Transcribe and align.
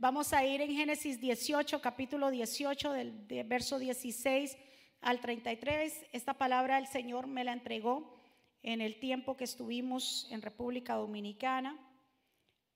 Vamos 0.00 0.32
a 0.32 0.46
ir 0.46 0.60
en 0.60 0.70
Génesis 0.70 1.20
18, 1.20 1.80
capítulo 1.80 2.30
18, 2.30 2.92
del, 2.92 3.44
verso 3.44 3.80
16 3.80 4.56
al 5.00 5.20
33. 5.20 6.06
Esta 6.12 6.34
palabra 6.34 6.78
el 6.78 6.86
Señor 6.86 7.26
me 7.26 7.42
la 7.42 7.52
entregó 7.52 8.16
en 8.62 8.80
el 8.80 9.00
tiempo 9.00 9.36
que 9.36 9.42
estuvimos 9.42 10.28
en 10.30 10.40
República 10.40 10.94
Dominicana 10.94 11.76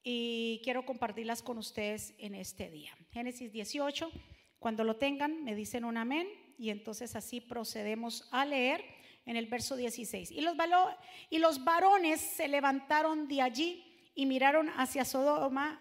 y 0.03 0.61
quiero 0.65 0.85
compartirlas 0.85 1.43
con 1.45 1.59
ustedes 1.59 2.13
en 2.19 2.35
este 2.35 2.69
día. 2.71 2.93
Génesis 3.13 3.53
18, 3.53 4.11
cuando 4.59 4.83
lo 4.83 4.97
tengan, 4.97 5.45
me 5.45 5.55
dicen 5.55 5.85
un 5.85 5.99
amén 5.99 6.27
y 6.59 6.71
entonces 6.71 7.15
así 7.15 7.41
procedemos 7.41 8.29
a 8.33 8.45
leer 8.45 8.85
en 9.27 9.37
el 9.37 9.47
verso 9.47 9.77
16. 9.77 10.33
Y 10.33 10.41
los, 10.41 10.57
y 11.31 11.39
los 11.39 11.63
varones 11.63 12.21
se 12.21 12.49
levantaron 12.49 13.29
de 13.29 13.43
allí 13.43 14.11
y 14.13 14.27
miraron 14.27 14.71
hacia 14.71 15.05
Sodoma 15.05 15.81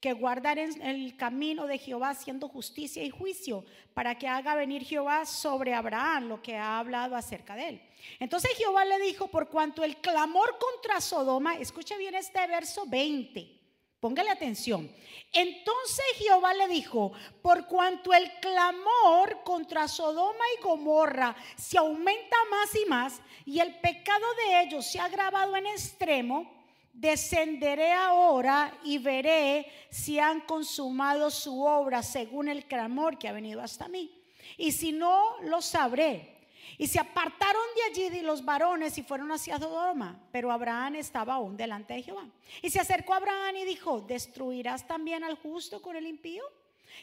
que 0.00 0.12
guardar 0.12 0.58
en 0.58 0.80
el 0.82 1.16
camino 1.16 1.66
de 1.66 1.78
Jehová 1.78 2.10
haciendo 2.10 2.48
justicia 2.48 3.02
y 3.02 3.10
juicio, 3.10 3.64
para 3.94 4.16
que 4.18 4.28
haga 4.28 4.54
venir 4.54 4.84
Jehová 4.84 5.24
sobre 5.24 5.74
Abraham 5.74 6.28
lo 6.28 6.42
que 6.42 6.56
ha 6.56 6.78
hablado 6.78 7.16
acerca 7.16 7.56
de 7.56 7.68
él. 7.68 7.82
Entonces 8.20 8.52
Jehová 8.56 8.84
le 8.84 8.98
dijo, 9.00 9.28
por 9.28 9.48
cuanto 9.48 9.82
el 9.82 9.96
clamor 9.96 10.58
contra 10.58 11.00
Sodoma, 11.00 11.56
escuche 11.56 11.96
bien 11.96 12.14
este 12.14 12.46
verso 12.46 12.84
20, 12.86 13.58
póngale 13.98 14.30
atención. 14.30 14.90
Entonces 15.32 16.04
Jehová 16.18 16.54
le 16.54 16.68
dijo, 16.68 17.12
por 17.42 17.66
cuanto 17.66 18.12
el 18.12 18.30
clamor 18.40 19.42
contra 19.44 19.88
Sodoma 19.88 20.44
y 20.56 20.62
Gomorra 20.62 21.34
se 21.56 21.78
aumenta 21.78 22.36
más 22.50 22.74
y 22.74 22.84
más, 22.88 23.20
y 23.44 23.60
el 23.60 23.78
pecado 23.80 24.24
de 24.44 24.62
ellos 24.62 24.86
se 24.86 25.00
ha 25.00 25.06
agravado 25.06 25.56
en 25.56 25.66
extremo, 25.66 26.55
descenderé 26.96 27.92
ahora 27.92 28.72
y 28.82 28.98
veré 28.98 29.70
si 29.90 30.18
han 30.18 30.40
consumado 30.40 31.30
su 31.30 31.62
obra 31.62 32.02
según 32.02 32.48
el 32.48 32.64
clamor 32.64 33.18
que 33.18 33.28
ha 33.28 33.32
venido 33.32 33.62
hasta 33.62 33.86
mí. 33.88 34.10
Y 34.56 34.72
si 34.72 34.92
no, 34.92 35.38
lo 35.42 35.60
sabré. 35.60 36.34
Y 36.78 36.88
se 36.88 36.98
apartaron 36.98 37.62
de 37.76 37.82
allí 37.84 38.10
de 38.10 38.22
los 38.22 38.44
varones 38.44 38.98
y 38.98 39.02
fueron 39.02 39.30
hacia 39.30 39.58
Sodoma, 39.58 40.20
pero 40.32 40.50
Abraham 40.50 40.96
estaba 40.96 41.34
aún 41.34 41.56
delante 41.56 41.94
de 41.94 42.02
Jehová. 42.02 42.26
Y 42.60 42.70
se 42.70 42.80
acercó 42.80 43.14
a 43.14 43.18
Abraham 43.18 43.56
y 43.56 43.64
dijo, 43.64 44.00
¿destruirás 44.00 44.86
también 44.86 45.24
al 45.24 45.36
justo 45.36 45.80
con 45.80 45.96
el 45.96 46.06
impío? 46.06 46.44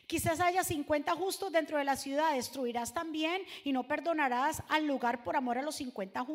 Quizás 0.08 0.40
haya 0.40 0.64
50 0.64 1.16
justos 1.16 1.52
dentro 1.52 1.78
de 1.78 1.84
la 1.84 1.96
ciudad, 1.96 2.34
destruirás 2.34 2.94
también 2.94 3.44
y 3.64 3.72
no 3.72 3.88
perdonarás 3.88 4.64
al 4.70 4.86
lugar 4.86 5.24
por 5.24 5.36
amor 5.36 5.58
a 5.58 5.62
los 5.62 5.76
50 5.76 6.26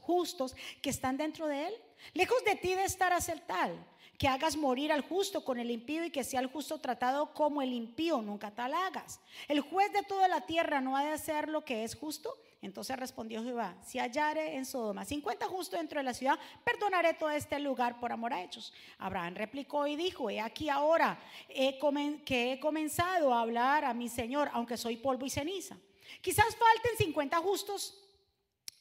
justos 0.00 0.56
que 0.82 0.90
están 0.90 1.16
dentro 1.16 1.46
de 1.46 1.68
él. 1.68 1.74
Lejos 2.12 2.44
de 2.44 2.56
ti 2.56 2.74
de 2.74 2.84
estar 2.84 3.12
a 3.12 3.20
tal, 3.46 3.74
que 4.18 4.28
hagas 4.28 4.56
morir 4.56 4.92
al 4.92 5.02
justo 5.02 5.44
con 5.44 5.58
el 5.58 5.70
impío 5.70 6.04
y 6.04 6.10
que 6.10 6.22
sea 6.22 6.40
el 6.40 6.46
justo 6.46 6.78
tratado 6.78 7.32
como 7.34 7.62
el 7.62 7.72
impío, 7.72 8.22
nunca 8.22 8.50
tal 8.50 8.74
hagas. 8.74 9.20
El 9.48 9.60
juez 9.60 9.92
de 9.92 10.02
toda 10.02 10.28
la 10.28 10.42
tierra 10.42 10.80
no 10.80 10.96
ha 10.96 11.04
de 11.04 11.10
hacer 11.10 11.48
lo 11.48 11.64
que 11.64 11.84
es 11.84 11.96
justo. 11.96 12.36
Entonces 12.62 12.96
respondió 12.96 13.42
Jehová, 13.42 13.76
si 13.84 13.98
hallare 13.98 14.56
en 14.56 14.64
Sodoma 14.64 15.04
50 15.04 15.46
justos 15.48 15.78
dentro 15.78 16.00
de 16.00 16.04
la 16.04 16.14
ciudad, 16.14 16.38
perdonaré 16.64 17.12
todo 17.12 17.30
este 17.30 17.58
lugar 17.58 18.00
por 18.00 18.10
amor 18.10 18.32
a 18.32 18.42
ellos. 18.42 18.72
Abraham 18.98 19.34
replicó 19.34 19.86
y 19.86 19.96
dijo, 19.96 20.30
he 20.30 20.40
aquí 20.40 20.70
ahora 20.70 21.18
que 21.48 22.52
he 22.52 22.60
comenzado 22.60 23.34
a 23.34 23.42
hablar 23.42 23.84
a 23.84 23.92
mi 23.92 24.08
Señor, 24.08 24.48
aunque 24.54 24.78
soy 24.78 24.96
polvo 24.96 25.26
y 25.26 25.30
ceniza. 25.30 25.76
Quizás 26.22 26.56
falten 26.56 26.96
50 26.96 27.36
justos 27.38 28.00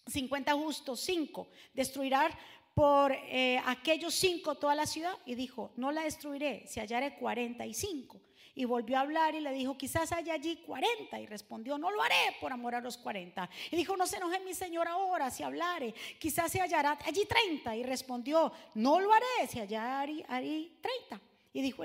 50 0.07 0.53
justos, 0.53 0.99
5. 0.99 1.47
Destruirá 1.73 2.29
por 2.73 3.11
eh, 3.11 3.61
aquellos 3.65 4.13
cinco 4.15 4.55
toda 4.55 4.75
la 4.75 4.85
ciudad 4.85 5.13
y 5.25 5.35
dijo, 5.35 5.71
no 5.77 5.91
la 5.91 6.03
destruiré 6.03 6.65
si 6.67 6.79
hallare 6.79 7.15
45. 7.15 8.19
Y 8.55 8.65
volvió 8.65 8.97
a 8.97 9.01
hablar 9.01 9.33
y 9.33 9.39
le 9.39 9.51
dijo, 9.51 9.75
quizás 9.77 10.11
haya 10.11 10.33
allí 10.33 10.57
40. 10.57 11.19
Y 11.19 11.25
respondió, 11.25 11.77
no 11.77 11.89
lo 11.89 12.01
haré 12.01 12.35
por 12.39 12.51
amor 12.51 12.75
a 12.75 12.81
los 12.81 12.97
40. 12.97 13.49
Y 13.71 13.75
dijo, 13.75 13.97
no 13.97 14.05
se 14.05 14.17
enoje 14.17 14.39
mi 14.41 14.53
Señor 14.53 14.87
ahora 14.87 15.31
si 15.31 15.41
hablare, 15.41 15.93
quizás 16.19 16.51
se 16.51 16.61
hallará 16.61 16.97
allí 17.03 17.25
30. 17.25 17.75
Y 17.75 17.83
respondió, 17.83 18.51
no 18.75 18.99
lo 18.99 19.11
haré 19.11 19.47
si 19.49 19.59
hallaré 19.59 20.23
allí 20.27 20.77
30. 20.81 21.21
Y 21.53 21.61
dijo, 21.61 21.83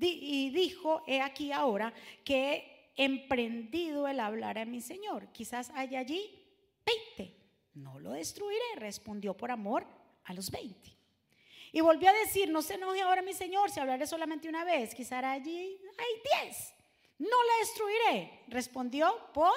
y 0.00 0.50
dijo, 0.50 1.02
he 1.06 1.22
aquí 1.22 1.52
ahora 1.52 1.92
que 2.22 2.90
he 2.96 3.04
emprendido 3.04 4.06
el 4.06 4.20
hablar 4.20 4.58
a 4.58 4.66
mi 4.66 4.82
Señor. 4.82 5.28
Quizás 5.32 5.70
haya 5.74 6.00
allí 6.00 6.30
20. 7.16 7.34
No 7.74 7.98
lo 7.98 8.12
destruiré, 8.12 8.76
respondió 8.76 9.34
por 9.34 9.50
amor 9.50 9.99
a 10.24 10.34
los 10.34 10.50
20. 10.50 10.96
Y 11.72 11.80
volvió 11.80 12.10
a 12.10 12.12
decir, 12.12 12.50
no 12.50 12.62
se 12.62 12.74
enoje 12.74 13.00
ahora 13.00 13.22
mi 13.22 13.32
Señor, 13.32 13.70
si 13.70 13.80
hablaré 13.80 14.06
solamente 14.06 14.48
una 14.48 14.64
vez, 14.64 14.94
quizá 14.94 15.18
allí 15.30 15.78
hay 15.98 16.46
10. 16.46 16.74
No 17.18 17.28
la 17.28 17.58
destruiré, 17.60 18.40
respondió 18.48 19.14
por 19.32 19.54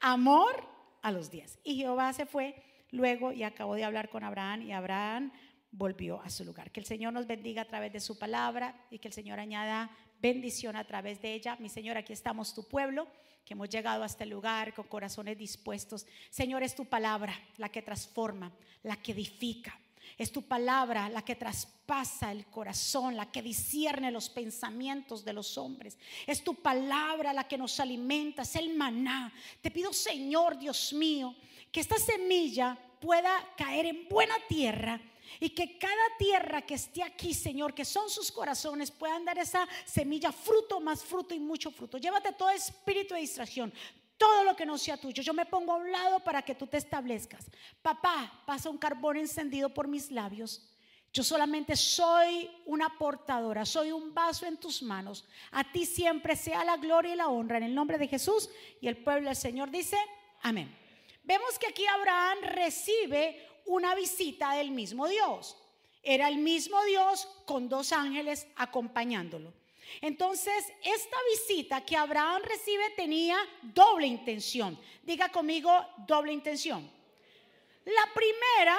amor 0.00 0.64
a 1.02 1.12
los 1.12 1.30
10. 1.30 1.58
Y 1.64 1.76
Jehová 1.76 2.12
se 2.12 2.24
fue 2.24 2.54
luego 2.90 3.32
y 3.32 3.42
acabó 3.42 3.74
de 3.74 3.84
hablar 3.84 4.08
con 4.08 4.24
Abraham 4.24 4.62
y 4.62 4.72
Abraham 4.72 5.32
volvió 5.70 6.20
a 6.22 6.30
su 6.30 6.44
lugar. 6.44 6.70
Que 6.70 6.80
el 6.80 6.86
Señor 6.86 7.12
nos 7.12 7.26
bendiga 7.26 7.62
a 7.62 7.66
través 7.66 7.92
de 7.92 8.00
su 8.00 8.18
palabra 8.18 8.86
y 8.90 8.98
que 8.98 9.08
el 9.08 9.14
Señor 9.14 9.40
añada 9.40 9.90
bendición 10.20 10.76
a 10.76 10.84
través 10.84 11.20
de 11.20 11.34
ella. 11.34 11.56
Mi 11.58 11.68
Señor, 11.68 11.96
aquí 11.96 12.12
estamos 12.12 12.54
tu 12.54 12.68
pueblo, 12.68 13.08
que 13.44 13.54
hemos 13.54 13.68
llegado 13.68 14.02
a 14.02 14.06
este 14.06 14.26
lugar 14.26 14.74
con 14.74 14.86
corazones 14.86 15.36
dispuestos. 15.38 16.06
Señor, 16.30 16.62
es 16.62 16.74
tu 16.74 16.84
palabra 16.84 17.38
la 17.58 17.68
que 17.68 17.82
transforma, 17.82 18.52
la 18.82 18.96
que 18.96 19.12
edifica. 19.12 19.78
Es 20.18 20.30
tu 20.30 20.42
palabra 20.42 21.08
la 21.08 21.24
que 21.24 21.36
traspasa 21.36 22.32
el 22.32 22.46
corazón, 22.46 23.16
la 23.16 23.30
que 23.30 23.42
discierne 23.42 24.10
los 24.10 24.28
pensamientos 24.28 25.24
de 25.24 25.32
los 25.32 25.56
hombres. 25.56 25.98
Es 26.26 26.44
tu 26.44 26.54
palabra 26.54 27.32
la 27.32 27.48
que 27.48 27.58
nos 27.58 27.80
alimenta, 27.80 28.42
es 28.42 28.56
el 28.56 28.74
maná. 28.74 29.32
Te 29.60 29.70
pido, 29.70 29.92
Señor 29.92 30.58
Dios 30.58 30.92
mío, 30.92 31.34
que 31.70 31.80
esta 31.80 31.98
semilla 31.98 32.78
pueda 33.00 33.32
caer 33.56 33.86
en 33.86 34.08
buena 34.08 34.34
tierra 34.48 35.00
y 35.40 35.50
que 35.50 35.78
cada 35.78 36.16
tierra 36.18 36.62
que 36.62 36.74
esté 36.74 37.02
aquí, 37.02 37.34
Señor, 37.34 37.74
que 37.74 37.84
son 37.84 38.08
sus 38.10 38.30
corazones, 38.30 38.90
puedan 38.90 39.24
dar 39.24 39.38
esa 39.38 39.68
semilla, 39.84 40.32
fruto 40.32 40.80
más 40.80 41.04
fruto 41.04 41.34
y 41.34 41.40
mucho 41.40 41.70
fruto. 41.70 41.98
Llévate 41.98 42.32
todo 42.32 42.50
espíritu 42.50 43.14
de 43.14 43.20
distracción, 43.20 43.72
todo 44.16 44.44
lo 44.44 44.54
que 44.54 44.66
no 44.66 44.78
sea 44.78 44.96
tuyo. 44.96 45.22
Yo 45.22 45.34
me 45.34 45.46
pongo 45.46 45.72
a 45.72 45.76
un 45.76 45.90
lado 45.90 46.20
para 46.20 46.42
que 46.42 46.54
tú 46.54 46.66
te 46.66 46.76
establezcas. 46.76 47.46
Papá, 47.82 48.42
pasa 48.46 48.70
un 48.70 48.78
carbón 48.78 49.16
encendido 49.16 49.68
por 49.68 49.88
mis 49.88 50.10
labios. 50.10 50.68
Yo 51.12 51.22
solamente 51.22 51.76
soy 51.76 52.50
una 52.64 52.88
portadora, 52.98 53.66
soy 53.66 53.92
un 53.92 54.14
vaso 54.14 54.46
en 54.46 54.56
tus 54.56 54.82
manos. 54.82 55.26
A 55.50 55.70
ti 55.70 55.84
siempre 55.84 56.36
sea 56.36 56.64
la 56.64 56.78
gloria 56.78 57.12
y 57.12 57.16
la 57.16 57.28
honra 57.28 57.58
en 57.58 57.64
el 57.64 57.74
nombre 57.74 57.98
de 57.98 58.08
Jesús. 58.08 58.48
Y 58.80 58.88
el 58.88 58.96
pueblo 58.96 59.28
del 59.28 59.36
Señor 59.36 59.70
dice, 59.70 59.98
amén. 60.40 60.74
Vemos 61.24 61.58
que 61.58 61.68
aquí 61.68 61.86
Abraham 61.86 62.38
recibe 62.42 63.46
una 63.72 63.94
visita 63.94 64.52
del 64.52 64.70
mismo 64.70 65.08
Dios. 65.08 65.56
Era 66.02 66.28
el 66.28 66.36
mismo 66.36 66.82
Dios 66.84 67.26
con 67.46 67.70
dos 67.70 67.92
ángeles 67.92 68.46
acompañándolo. 68.56 69.54
Entonces, 70.02 70.70
esta 70.82 71.16
visita 71.30 71.82
que 71.84 71.96
Abraham 71.96 72.42
recibe 72.44 72.90
tenía 72.90 73.38
doble 73.62 74.06
intención. 74.06 74.78
Diga 75.02 75.30
conmigo, 75.30 75.72
doble 76.06 76.32
intención. 76.32 76.90
La 77.84 78.12
primera 78.14 78.78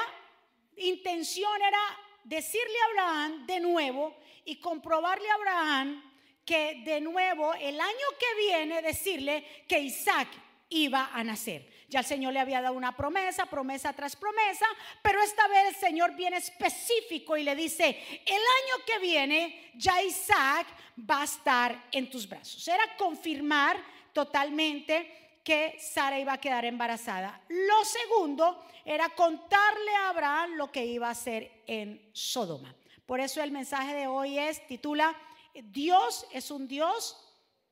intención 0.78 1.60
era 1.62 1.82
decirle 2.24 2.76
a 2.80 2.86
Abraham 2.86 3.46
de 3.48 3.60
nuevo 3.62 4.16
y 4.46 4.58
comprobarle 4.58 5.28
a 5.30 5.34
Abraham 5.34 6.14
que 6.46 6.84
de 6.86 7.02
nuevo 7.02 7.54
el 7.56 7.82
año 7.82 8.08
que 8.20 8.42
viene 8.42 8.82
decirle 8.84 9.66
que 9.68 9.80
Isaac 9.80 10.28
iba 10.70 11.10
a 11.12 11.24
nacer. 11.24 11.73
Ya 11.94 12.00
el 12.00 12.06
Señor 12.08 12.34
le 12.34 12.40
había 12.40 12.60
dado 12.60 12.74
una 12.74 12.98
promesa, 12.98 13.46
promesa 13.46 13.94
tras 13.94 14.16
promesa, 14.16 14.66
pero 15.04 15.22
esta 15.22 15.48
vez 15.48 15.68
el 15.68 15.76
Señor 15.76 16.16
viene 16.16 16.38
específico 16.38 17.38
y 17.38 17.44
le 17.44 17.56
dice, 17.56 17.86
el 18.26 18.34
año 18.34 18.84
que 18.84 18.98
viene 18.98 19.72
ya 19.76 20.02
Isaac 20.02 20.66
va 21.08 21.22
a 21.22 21.26
estar 21.26 21.84
en 21.92 22.10
tus 22.10 22.28
brazos. 22.28 22.68
Era 22.68 22.98
confirmar 22.98 23.78
totalmente 24.12 25.38
que 25.44 25.78
Sara 25.80 26.18
iba 26.18 26.34
a 26.34 26.40
quedar 26.40 26.66
embarazada. 26.66 27.40
Lo 27.48 27.86
segundo 27.86 28.66
era 28.84 29.10
contarle 29.10 29.94
a 29.94 30.10
Abraham 30.10 30.56
lo 30.56 30.72
que 30.72 30.84
iba 30.84 31.10
a 31.10 31.12
hacer 31.12 31.62
en 31.68 32.10
Sodoma. 32.12 32.74
Por 33.06 33.20
eso 33.20 33.40
el 33.44 33.52
mensaje 33.52 33.94
de 33.94 34.08
hoy 34.08 34.40
es, 34.40 34.66
titula, 34.66 35.16
Dios 35.54 36.26
es 36.32 36.50
un 36.50 36.68
Dios 36.68 37.24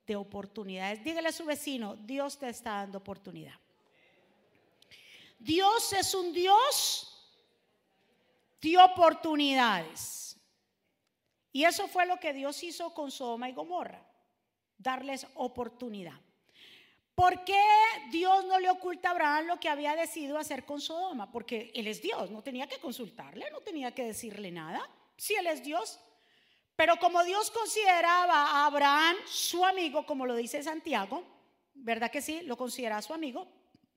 de 0.05 0.15
oportunidades. 0.15 1.03
Dígale 1.03 1.29
a 1.29 1.31
su 1.31 1.43
vecino, 1.43 1.95
Dios 1.95 2.37
te 2.37 2.49
está 2.49 2.73
dando 2.73 2.99
oportunidad. 2.99 3.60
Dios 5.41 5.91
es 5.93 6.13
un 6.13 6.31
Dios 6.31 7.07
de 8.61 8.77
oportunidades. 8.77 10.37
Y 11.51 11.65
eso 11.65 11.87
fue 11.87 12.05
lo 12.05 12.19
que 12.19 12.31
Dios 12.31 12.61
hizo 12.63 12.93
con 12.93 13.09
Sodoma 13.09 13.49
y 13.49 13.53
Gomorra, 13.53 14.05
darles 14.77 15.25
oportunidad. 15.35 16.19
¿Por 17.15 17.43
qué 17.43 17.61
Dios 18.11 18.45
no 18.45 18.59
le 18.59 18.69
oculta 18.69 19.09
a 19.09 19.11
Abraham 19.11 19.47
lo 19.47 19.59
que 19.59 19.67
había 19.67 19.95
decidido 19.95 20.37
hacer 20.37 20.63
con 20.63 20.79
Sodoma? 20.79 21.31
Porque 21.31 21.71
Él 21.73 21.87
es 21.87 22.01
Dios, 22.01 22.29
no 22.29 22.43
tenía 22.43 22.67
que 22.67 22.79
consultarle, 22.79 23.49
no 23.51 23.61
tenía 23.61 23.93
que 23.93 24.05
decirle 24.05 24.51
nada. 24.51 24.87
Si 25.17 25.33
Él 25.33 25.47
es 25.47 25.63
Dios. 25.63 25.99
Pero 26.75 26.97
como 26.97 27.23
Dios 27.23 27.49
consideraba 27.51 28.45
a 28.45 28.65
Abraham 28.67 29.15
su 29.25 29.65
amigo, 29.65 30.05
como 30.05 30.25
lo 30.25 30.35
dice 30.35 30.63
Santiago, 30.63 31.23
¿verdad 31.73 32.11
que 32.11 32.21
sí? 32.21 32.41
Lo 32.43 32.57
considera 32.57 33.01
su 33.01 33.13
amigo. 33.13 33.47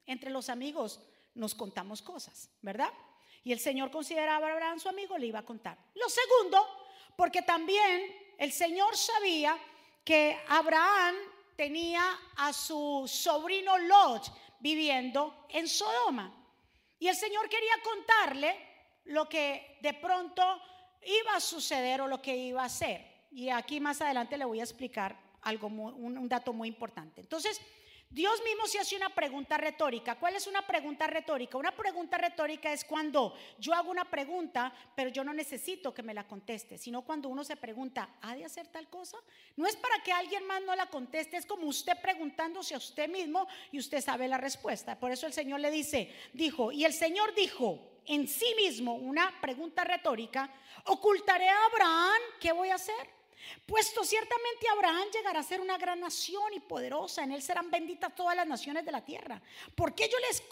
Entre 0.07 0.31
los 0.31 0.49
amigos 0.49 1.01
nos 1.35 1.55
contamos 1.55 2.03
cosas, 2.03 2.51
¿verdad? 2.63 2.93
Y 3.43 3.53
el 3.53 3.61
Señor 3.61 3.91
consideraba 3.91 4.49
a 4.49 4.53
Abraham 4.53 4.81
su 4.81 4.89
amigo, 4.89 5.19
le 5.19 5.27
iba 5.27 5.41
a 5.41 5.45
contar. 5.45 5.79
Lo 5.95 6.09
segundo, 6.09 6.67
porque 7.17 7.43
también 7.43 8.35
el 8.39 8.53
Señor 8.53 8.97
sabía 8.97 9.59
que 10.05 10.39
Abraham 10.49 11.15
tenía 11.57 12.03
a 12.37 12.53
su 12.53 13.05
sobrino 13.07 13.79
Lot 13.79 14.33
viviendo 14.61 15.47
en 15.51 15.69
Sodoma. 15.69 16.33
Y 16.99 17.09
el 17.09 17.17
Señor 17.17 17.49
quería 17.49 17.75
contarle 17.83 18.57
lo 19.05 19.29
que 19.29 19.79
de 19.83 19.95
pronto 19.95 20.43
iba 21.05 21.37
a 21.37 21.41
suceder 21.41 22.01
o 22.01 22.09
lo 22.09 22.23
que 22.23 22.37
iba 22.37 22.63
a 22.63 22.67
hacer. 22.67 23.27
Y 23.31 23.51
aquí 23.51 23.81
más 23.81 24.01
adelante 24.01 24.39
le 24.39 24.45
voy 24.45 24.61
a 24.61 24.65
explicar 24.65 25.19
algo, 25.43 25.67
un, 25.67 26.29
dato 26.29 26.53
muy 26.53 26.69
importante. 26.69 27.21
Entonces, 27.21 27.61
Dios 28.15 28.41
mismo 28.45 28.69
se 28.69 28.79
hace 28.79 28.95
una 28.95 29.09
pregunta 29.09 29.59
retórica. 29.59 30.15
¿Cuál 30.15 30.37
es 30.37 30.47
una 30.47 30.65
pregunta 30.65 31.09
retórica? 31.09 31.59
Una 31.59 31.75
pregunta 31.75 32.17
retórica 32.17 32.73
es 32.73 32.85
cuando 32.85 33.35
yo 33.59 33.75
hago 33.75 33.91
una 33.91 34.09
pregunta, 34.09 34.73
pero 34.95 35.11
yo 35.11 35.25
no 35.25 35.33
necesito 35.33 35.93
que 35.93 36.05
me 36.05 36.15
la 36.15 36.23
conteste, 36.23 36.79
sino 36.79 37.03
cuando 37.03 37.29
uno 37.29 37.43
se 37.43 37.57
pregunta, 37.57 38.09
¿ha 38.23 38.37
de 38.37 38.45
hacer 38.45 38.69
tal 38.69 38.89
cosa? 38.89 39.19
No 39.57 39.67
es 39.67 39.75
para 39.75 40.01
que 40.05 40.13
alguien 40.13 40.47
más 40.47 40.63
no 40.63 40.77
la 40.77 40.87
conteste, 40.87 41.37
es 41.37 41.45
como 41.45 41.67
usted 41.67 42.01
preguntándose 42.01 42.77
a 42.77 42.79
usted 42.79 43.09
mismo 43.09 43.49
y 43.73 43.81
usted 43.81 44.01
sabe 44.01 44.29
la 44.29 44.39
respuesta. 44.39 44.97
Por 44.97 45.11
eso 45.11 45.27
el 45.27 45.33
Señor 45.33 45.59
le 45.59 45.73
dice, 45.73 46.15
dijo, 46.33 46.71
y 46.71 46.85
el 46.85 46.93
Señor 46.93 47.35
dijo 47.35 47.81
en 48.07 48.29
sí 48.29 48.47
mismo 48.57 48.95
una 48.95 49.41
pregunta 49.41 49.83
retórica, 49.83 50.55
¿ocultaré 50.85 51.49
a 51.49 51.65
Abraham 51.65 52.23
qué 52.39 52.53
voy 52.53 52.69
a 52.69 52.77
hacer? 52.77 53.24
Puesto 53.67 54.05
ciertamente 54.05 54.69
Abraham 54.69 55.09
llegará 55.13 55.41
a 55.41 55.43
ser 55.43 55.61
una 55.61 55.79
gran 55.79 56.01
nación 56.01 56.53
y 56.55 56.61
poderosa, 56.61 57.23
en 57.23 57.33
él 57.33 57.43
serán 57.43 57.71
benditas 57.71 58.15
todas 58.15 58.37
las 58.37 58.47
naciones 58.47 58.85
de 58.85 58.93
la 58.93 59.05
tierra. 59.05 59.41
Porque 59.75 60.09
yo, 60.09 60.19
les, 60.19 60.43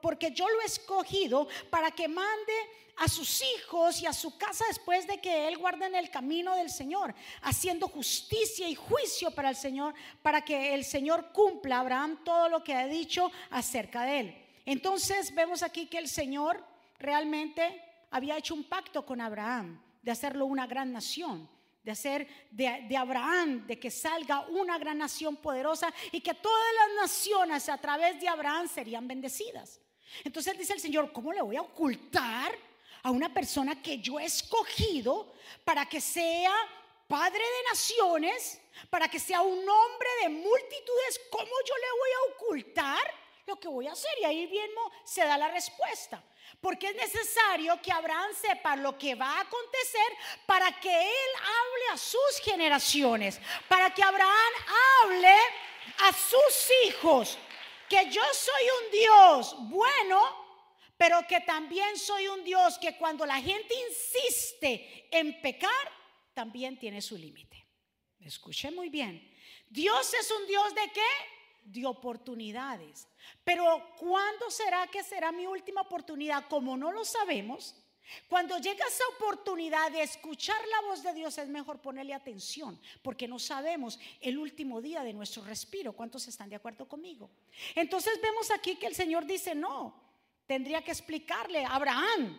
porque 0.00 0.32
yo 0.32 0.48
lo 0.48 0.60
he 0.60 0.66
escogido 0.66 1.48
para 1.70 1.90
que 1.90 2.08
mande 2.08 2.52
a 2.96 3.08
sus 3.08 3.42
hijos 3.42 4.00
y 4.02 4.06
a 4.06 4.12
su 4.12 4.36
casa 4.36 4.64
después 4.68 5.06
de 5.06 5.20
que 5.20 5.48
él 5.48 5.56
guarde 5.56 5.86
en 5.86 5.94
el 5.94 6.10
camino 6.10 6.54
del 6.54 6.70
Señor, 6.70 7.14
haciendo 7.42 7.88
justicia 7.88 8.68
y 8.68 8.74
juicio 8.74 9.30
para 9.30 9.48
el 9.48 9.56
Señor, 9.56 9.94
para 10.22 10.44
que 10.44 10.74
el 10.74 10.84
Señor 10.84 11.32
cumpla 11.32 11.76
a 11.76 11.80
Abraham 11.80 12.22
todo 12.24 12.48
lo 12.48 12.62
que 12.62 12.74
ha 12.74 12.86
dicho 12.86 13.32
acerca 13.50 14.04
de 14.04 14.20
él. 14.20 14.44
Entonces 14.66 15.34
vemos 15.34 15.62
aquí 15.62 15.86
que 15.86 15.98
el 15.98 16.08
Señor 16.08 16.62
realmente 16.98 17.82
había 18.10 18.36
hecho 18.36 18.54
un 18.54 18.64
pacto 18.64 19.06
con 19.06 19.20
Abraham 19.20 19.80
de 20.02 20.10
hacerlo 20.10 20.44
una 20.44 20.66
gran 20.66 20.92
nación 20.92 21.48
de 21.82 21.90
hacer 21.90 22.28
de, 22.50 22.96
Abraham, 22.96 23.66
de 23.66 23.78
que 23.78 23.90
salga 23.90 24.40
una 24.48 24.78
gran 24.78 24.98
nación 24.98 25.36
poderosa 25.36 25.92
y 26.12 26.20
que 26.20 26.34
todas 26.34 26.74
las 26.74 27.08
naciones 27.08 27.68
a 27.68 27.78
través 27.78 28.20
de 28.20 28.28
Abraham 28.28 28.68
serían 28.68 29.08
bendecidas. 29.08 29.80
Entonces 30.24 30.58
dice 30.58 30.74
el 30.74 30.80
Señor, 30.80 31.12
¿cómo 31.12 31.32
le 31.32 31.40
voy 31.40 31.56
a 31.56 31.62
ocultar 31.62 32.52
a 33.02 33.10
una 33.10 33.32
persona 33.32 33.80
que 33.80 33.98
yo 33.98 34.20
he 34.20 34.24
escogido 34.24 35.32
para 35.64 35.86
que 35.86 36.00
sea 36.00 36.52
padre 37.08 37.38
de 37.38 37.68
naciones, 37.70 38.60
para 38.90 39.08
que 39.08 39.18
sea 39.18 39.40
un 39.40 39.66
hombre 39.68 40.08
de 40.22 40.28
multitudes? 40.28 41.20
¿Cómo 41.30 41.44
yo 41.44 41.74
le 41.76 41.90
voy 41.98 42.10
a 42.10 42.34
ocultar 42.34 43.14
lo 43.46 43.58
que 43.58 43.68
voy 43.68 43.86
a 43.86 43.92
hacer? 43.92 44.10
Y 44.20 44.24
ahí 44.24 44.46
mismo 44.46 44.92
se 45.04 45.24
da 45.24 45.38
la 45.38 45.48
respuesta. 45.48 46.22
Porque 46.60 46.88
es 46.88 46.96
necesario 46.96 47.80
que 47.80 47.90
Abraham 47.90 48.30
sepa 48.34 48.76
lo 48.76 48.98
que 48.98 49.14
va 49.14 49.38
a 49.38 49.40
acontecer 49.40 50.12
para 50.44 50.78
que 50.78 50.90
él 50.90 51.30
hable 51.36 51.94
a 51.94 51.96
sus 51.96 52.38
generaciones, 52.42 53.40
para 53.66 53.92
que 53.94 54.02
Abraham 54.02 54.52
hable 55.02 55.34
a 56.00 56.12
sus 56.12 56.70
hijos, 56.84 57.38
que 57.88 58.10
yo 58.10 58.22
soy 58.34 58.62
un 58.84 58.90
Dios 58.92 59.56
bueno, 59.70 60.20
pero 60.98 61.26
que 61.26 61.40
también 61.40 61.96
soy 61.96 62.28
un 62.28 62.44
Dios 62.44 62.78
que 62.78 62.96
cuando 62.98 63.24
la 63.24 63.40
gente 63.40 63.74
insiste 63.88 65.08
en 65.10 65.40
pecar, 65.40 65.70
también 66.34 66.78
tiene 66.78 67.00
su 67.00 67.16
límite. 67.16 67.66
Escuche 68.20 68.70
muy 68.70 68.90
bien. 68.90 69.34
Dios 69.68 70.12
es 70.12 70.30
un 70.30 70.46
Dios 70.46 70.74
de 70.74 70.92
qué? 70.92 71.10
De 71.64 71.86
oportunidades. 71.86 73.08
Pero 73.44 73.94
¿cuándo 73.98 74.50
será 74.50 74.86
que 74.86 75.02
será 75.02 75.32
mi 75.32 75.46
última 75.46 75.82
oportunidad? 75.82 76.46
Como 76.48 76.76
no 76.76 76.92
lo 76.92 77.04
sabemos, 77.04 77.74
cuando 78.28 78.58
llega 78.58 78.86
esa 78.86 79.04
oportunidad 79.16 79.90
de 79.92 80.02
escuchar 80.02 80.56
la 80.68 80.88
voz 80.88 81.02
de 81.02 81.14
Dios 81.14 81.38
es 81.38 81.48
mejor 81.48 81.80
ponerle 81.80 82.14
atención, 82.14 82.80
porque 83.02 83.28
no 83.28 83.38
sabemos 83.38 83.98
el 84.20 84.38
último 84.38 84.80
día 84.80 85.02
de 85.02 85.12
nuestro 85.12 85.44
respiro. 85.44 85.92
¿Cuántos 85.92 86.26
están 86.28 86.48
de 86.48 86.56
acuerdo 86.56 86.88
conmigo? 86.88 87.30
Entonces 87.74 88.20
vemos 88.20 88.50
aquí 88.50 88.76
que 88.76 88.86
el 88.86 88.94
Señor 88.94 89.26
dice, 89.26 89.54
no, 89.54 89.94
tendría 90.46 90.82
que 90.82 90.90
explicarle 90.90 91.64
a 91.64 91.74
Abraham. 91.74 92.38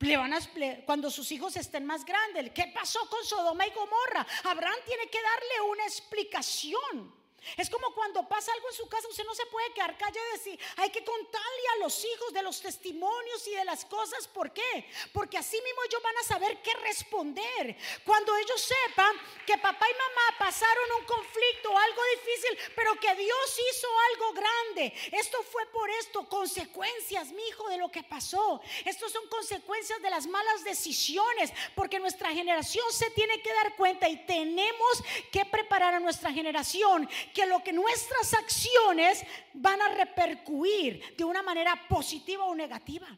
Le 0.00 0.16
van 0.16 0.32
a, 0.32 0.38
cuando 0.86 1.10
sus 1.10 1.32
hijos 1.32 1.56
estén 1.56 1.84
más 1.84 2.04
grandes, 2.04 2.52
¿qué 2.52 2.70
pasó 2.72 3.00
con 3.10 3.24
Sodoma 3.24 3.66
y 3.66 3.70
Gomorra? 3.70 4.24
Abraham 4.44 4.78
tiene 4.86 5.08
que 5.10 5.20
darle 5.20 5.70
una 5.72 5.84
explicación. 5.84 7.17
Es 7.56 7.70
como 7.70 7.94
cuando 7.94 8.28
pasa 8.28 8.52
algo 8.52 8.68
en 8.68 8.74
su 8.74 8.88
casa, 8.88 9.08
usted 9.08 9.24
no 9.24 9.34
se 9.34 9.46
puede 9.46 9.72
quedar 9.72 9.96
callado 9.96 10.26
y 10.28 10.38
decir, 10.38 10.60
hay 10.76 10.90
que 10.90 11.04
contarle 11.04 11.68
a 11.74 11.78
los 11.78 12.04
hijos 12.04 12.32
de 12.32 12.42
los 12.42 12.60
testimonios 12.60 13.46
y 13.46 13.52
de 13.52 13.64
las 13.64 13.84
cosas. 13.84 14.28
¿Por 14.28 14.52
qué? 14.52 14.88
Porque 15.12 15.38
así 15.38 15.60
mismo 15.62 15.82
ellos 15.84 16.02
van 16.02 16.16
a 16.18 16.22
saber 16.24 16.60
qué 16.62 16.74
responder. 16.74 17.76
Cuando 18.04 18.36
ellos 18.36 18.60
sepan 18.60 19.16
que 19.46 19.56
papá 19.58 19.86
y 19.88 19.92
mamá 19.92 20.38
pasaron 20.38 20.84
un 21.00 21.06
conflicto, 21.06 21.76
algo 21.76 22.02
difícil, 22.16 22.58
pero 22.74 22.94
que 22.96 23.14
Dios 23.14 23.60
hizo 23.70 23.88
algo 24.12 24.32
grande. 24.32 24.92
Esto 25.12 25.42
fue 25.44 25.66
por 25.66 25.88
esto, 25.90 26.28
consecuencias, 26.28 27.32
mi 27.32 27.42
hijo, 27.48 27.68
de 27.68 27.78
lo 27.78 27.90
que 27.90 28.02
pasó. 28.02 28.60
Estos 28.84 29.12
son 29.12 29.26
consecuencias 29.28 30.00
de 30.02 30.10
las 30.10 30.26
malas 30.26 30.64
decisiones, 30.64 31.52
porque 31.74 31.98
nuestra 31.98 32.30
generación 32.30 32.84
se 32.92 33.10
tiene 33.10 33.40
que 33.42 33.52
dar 33.52 33.76
cuenta 33.76 34.08
y 34.08 34.26
tenemos 34.26 35.02
que 35.32 35.44
preparar 35.44 35.94
a 35.94 36.00
nuestra 36.00 36.32
generación 36.32 37.08
que 37.32 37.46
lo 37.46 37.62
que 37.62 37.72
nuestras 37.72 38.34
acciones 38.34 39.24
van 39.54 39.80
a 39.80 39.88
repercutir 39.88 41.16
de 41.16 41.24
una 41.24 41.42
manera 41.42 41.86
positiva 41.88 42.44
o 42.44 42.54
negativa. 42.54 43.08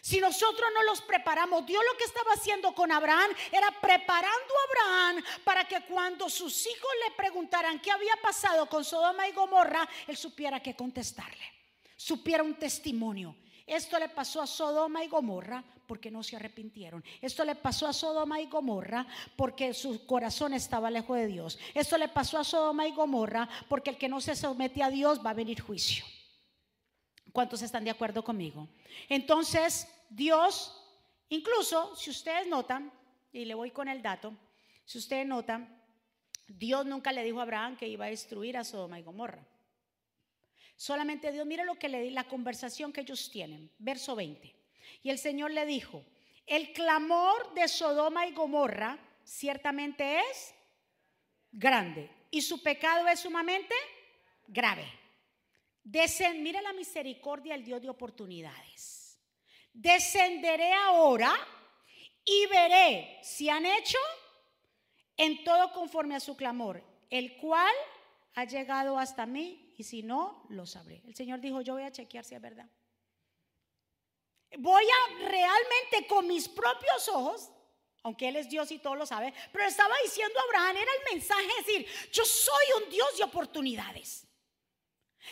Si 0.00 0.20
nosotros 0.20 0.68
no 0.74 0.82
los 0.82 1.00
preparamos, 1.00 1.64
Dios 1.64 1.82
lo 1.90 1.96
que 1.96 2.04
estaba 2.04 2.32
haciendo 2.32 2.74
con 2.74 2.92
Abraham 2.92 3.30
era 3.50 3.70
preparando 3.80 4.54
a 4.54 4.64
Abraham 4.68 5.24
para 5.44 5.66
que 5.66 5.80
cuando 5.86 6.28
sus 6.28 6.66
hijos 6.66 6.90
le 7.06 7.14
preguntaran 7.14 7.80
qué 7.80 7.90
había 7.90 8.14
pasado 8.20 8.66
con 8.66 8.84
Sodoma 8.84 9.26
y 9.26 9.32
Gomorra, 9.32 9.88
él 10.06 10.16
supiera 10.16 10.60
qué 10.60 10.76
contestarle, 10.76 11.44
supiera 11.96 12.42
un 12.42 12.54
testimonio. 12.54 13.34
Esto 13.66 13.98
le 13.98 14.08
pasó 14.10 14.42
a 14.42 14.46
Sodoma 14.46 15.04
y 15.04 15.08
Gomorra 15.08 15.64
porque 15.86 16.10
no 16.10 16.22
se 16.22 16.36
arrepintieron. 16.36 17.02
Esto 17.20 17.44
le 17.44 17.54
pasó 17.54 17.86
a 17.86 17.92
Sodoma 17.92 18.40
y 18.40 18.46
Gomorra 18.46 19.06
porque 19.36 19.72
su 19.72 20.06
corazón 20.06 20.52
estaba 20.52 20.90
lejos 20.90 21.16
de 21.16 21.26
Dios. 21.26 21.58
Esto 21.72 21.96
le 21.96 22.08
pasó 22.08 22.38
a 22.38 22.44
Sodoma 22.44 22.86
y 22.86 22.92
Gomorra 22.92 23.48
porque 23.68 23.90
el 23.90 23.98
que 23.98 24.08
no 24.08 24.20
se 24.20 24.36
somete 24.36 24.82
a 24.82 24.90
Dios 24.90 25.24
va 25.24 25.30
a 25.30 25.34
venir 25.34 25.60
juicio. 25.60 26.04
¿Cuántos 27.32 27.62
están 27.62 27.84
de 27.84 27.90
acuerdo 27.90 28.22
conmigo? 28.22 28.68
Entonces, 29.08 29.88
Dios, 30.08 30.80
incluso 31.30 31.96
si 31.96 32.10
ustedes 32.10 32.46
notan, 32.46 32.92
y 33.32 33.44
le 33.44 33.54
voy 33.54 33.72
con 33.72 33.88
el 33.88 34.00
dato, 34.00 34.32
si 34.84 34.98
ustedes 34.98 35.26
notan, 35.26 35.82
Dios 36.46 36.86
nunca 36.86 37.10
le 37.10 37.24
dijo 37.24 37.40
a 37.40 37.42
Abraham 37.42 37.76
que 37.76 37.88
iba 37.88 38.04
a 38.04 38.10
destruir 38.10 38.56
a 38.56 38.62
Sodoma 38.62 39.00
y 39.00 39.02
Gomorra. 39.02 39.44
Solamente 40.76 41.32
Dios, 41.32 41.46
mire 41.46 41.64
lo 41.64 41.78
que 41.78 41.88
le 41.88 42.00
di, 42.02 42.10
la 42.10 42.24
conversación 42.24 42.92
que 42.92 43.02
ellos 43.02 43.30
tienen. 43.30 43.70
Verso 43.78 44.16
20. 44.16 44.54
Y 45.02 45.10
el 45.10 45.18
Señor 45.18 45.50
le 45.50 45.66
dijo, 45.66 46.04
el 46.46 46.72
clamor 46.72 47.54
de 47.54 47.68
Sodoma 47.68 48.26
y 48.26 48.32
Gomorra 48.32 48.98
ciertamente 49.24 50.18
es 50.18 50.54
grande 51.52 52.10
y 52.30 52.42
su 52.42 52.62
pecado 52.62 53.06
es 53.08 53.20
sumamente 53.20 53.74
grave. 54.46 54.86
Desen, 55.82 56.42
mira 56.42 56.60
la 56.62 56.72
misericordia 56.72 57.54
del 57.54 57.64
Dios 57.64 57.82
de 57.82 57.90
oportunidades. 57.90 59.18
Descenderé 59.72 60.72
ahora 60.72 61.32
y 62.24 62.46
veré 62.46 63.18
si 63.22 63.48
han 63.48 63.66
hecho 63.66 63.98
en 65.16 65.44
todo 65.44 65.72
conforme 65.72 66.16
a 66.16 66.20
su 66.20 66.36
clamor, 66.36 66.82
el 67.10 67.36
cual 67.36 67.72
ha 68.34 68.44
llegado 68.44 68.98
hasta 68.98 69.26
mí 69.26 69.63
y 69.76 69.84
si 69.84 70.02
no, 70.02 70.46
lo 70.48 70.66
sabré. 70.66 71.02
El 71.06 71.14
Señor 71.14 71.40
dijo, 71.40 71.60
yo 71.60 71.74
voy 71.74 71.82
a 71.82 71.92
chequear 71.92 72.24
si 72.24 72.34
es 72.34 72.40
verdad. 72.40 72.68
Voy 74.58 74.84
a 74.84 75.28
realmente 75.28 76.06
con 76.08 76.26
mis 76.26 76.48
propios 76.48 77.08
ojos 77.08 77.50
aunque 78.04 78.28
Él 78.28 78.36
es 78.36 78.50
Dios 78.50 78.70
y 78.70 78.78
todo 78.78 78.94
lo 78.94 79.06
sabe, 79.06 79.32
pero 79.50 79.64
estaba 79.64 79.94
diciendo 80.04 80.38
Abraham, 80.38 80.76
era 80.76 80.90
el 80.92 81.14
mensaje 81.14 81.48
decir, 81.58 81.86
yo 82.12 82.22
soy 82.24 82.82
un 82.82 82.90
Dios 82.90 83.16
de 83.16 83.24
oportunidades. 83.24 84.26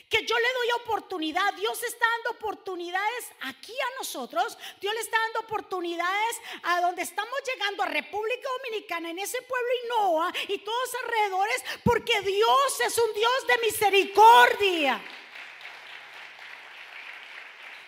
Que 0.09 0.25
yo 0.27 0.39
le 0.39 0.53
doy 0.53 0.83
oportunidad, 0.83 1.55
Dios 1.55 1.83
está 1.83 2.07
dando 2.17 2.31
oportunidades 2.31 3.31
aquí 3.43 3.73
a 3.73 3.99
nosotros, 3.99 4.59
Dios 4.81 4.95
le 4.95 5.01
está 5.01 5.19
dando 5.19 5.41
oportunidades 5.41 6.41
a 6.63 6.81
donde 6.81 7.03
estamos 7.03 7.35
llegando 7.47 7.83
a 7.83 7.87
República 7.87 8.49
Dominicana, 8.59 9.11
en 9.11 9.19
ese 9.19 9.41
pueblo 9.43 9.69
Inoa 9.85 10.33
y 10.49 10.59
todos 10.59 10.95
alrededores, 11.05 11.65
porque 11.85 12.21
Dios 12.21 12.81
es 12.87 12.99
un 12.99 13.13
Dios 13.15 13.47
de 13.49 13.67
misericordia. 13.67 15.03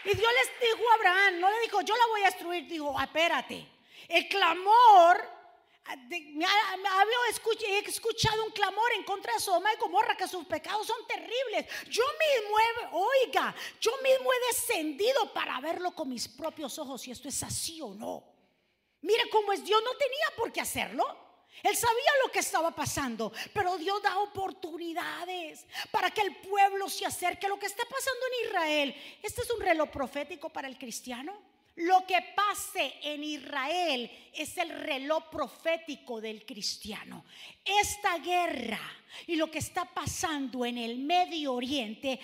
Y 0.05 0.15
Dios 0.15 0.33
les 0.33 0.61
dijo 0.61 0.91
a 0.91 0.95
Abraham, 0.95 1.41
no 1.41 1.51
le 1.51 1.61
dijo, 1.61 1.81
yo 1.81 1.97
la 1.97 2.07
voy 2.09 2.23
a 2.23 2.27
destruir, 2.27 2.67
dijo, 2.67 2.95
espérate. 3.01 3.67
El 4.09 4.29
clamor, 4.29 5.27
he 7.67 7.79
escuchado 7.79 8.45
un 8.45 8.51
clamor 8.53 8.93
en 8.97 9.05
contra 9.05 9.35
de 9.35 9.41
Sodoma 9.41 9.73
y 9.73 9.77
Gomorra, 9.77 10.17
que 10.17 10.29
sus 10.29 10.47
pecados 10.47 10.87
son 10.87 11.07
terribles. 11.07 11.67
Yo 11.89 12.05
mismo, 12.05 12.59
he, 12.59 13.27
oiga, 13.27 13.55
yo 13.81 13.93
mismo 14.03 14.31
he 14.33 14.47
descendido 14.49 15.33
para 15.33 15.61
verlo 15.61 15.95
con 15.95 16.09
mis 16.09 16.29
propios 16.29 16.79
ojos, 16.79 17.03
si 17.03 17.11
esto 17.11 17.29
es 17.29 17.43
así 17.43 17.81
o 17.81 17.95
no. 17.95 18.25
Mire 19.03 19.29
cómo 19.31 19.53
es 19.53 19.65
Dios, 19.65 19.83
no 19.85 19.97
tenía 19.97 20.37
por 20.37 20.53
qué 20.53 20.61
hacerlo. 20.61 21.05
Él 21.63 21.77
sabía 21.77 22.11
lo 22.25 22.33
que 22.33 22.41
estaba 22.41 22.73
pasando, 22.73 23.33
pero 23.53 23.77
Dios 23.79 24.03
da 24.03 24.19
oportunidades 24.19 25.65
para 25.91 26.11
que 26.11 26.23
el 26.23 26.37
pueblo 26.37 26.89
se 26.89 27.07
acerque. 27.07 27.49
Lo 27.49 27.59
que 27.59 27.67
está 27.67 27.85
pasando 27.85 28.21
en 28.27 28.47
Israel, 28.49 29.19
este 29.23 29.43
es 29.43 29.51
un 29.51 29.61
reloj 29.61 29.89
profético 29.91 30.49
para 30.51 30.69
el 30.69 30.77
cristiano. 30.77 31.54
Lo 31.77 32.07
que 32.07 32.19
pase 32.37 32.95
en 33.03 33.25
Israel 33.25 34.11
es 34.33 34.57
el 34.59 34.69
reloj 34.69 35.29
profético 35.31 36.21
del 36.21 36.47
cristiano. 36.47 37.25
Esta 37.65 38.19
guerra 38.19 38.81
y 39.27 39.37
lo 39.37 39.51
que 39.51 39.59
está 39.59 39.85
pasando 39.85 40.65
en 40.65 40.77
el 40.77 40.99
Medio 40.99 41.55
Oriente 41.55 42.21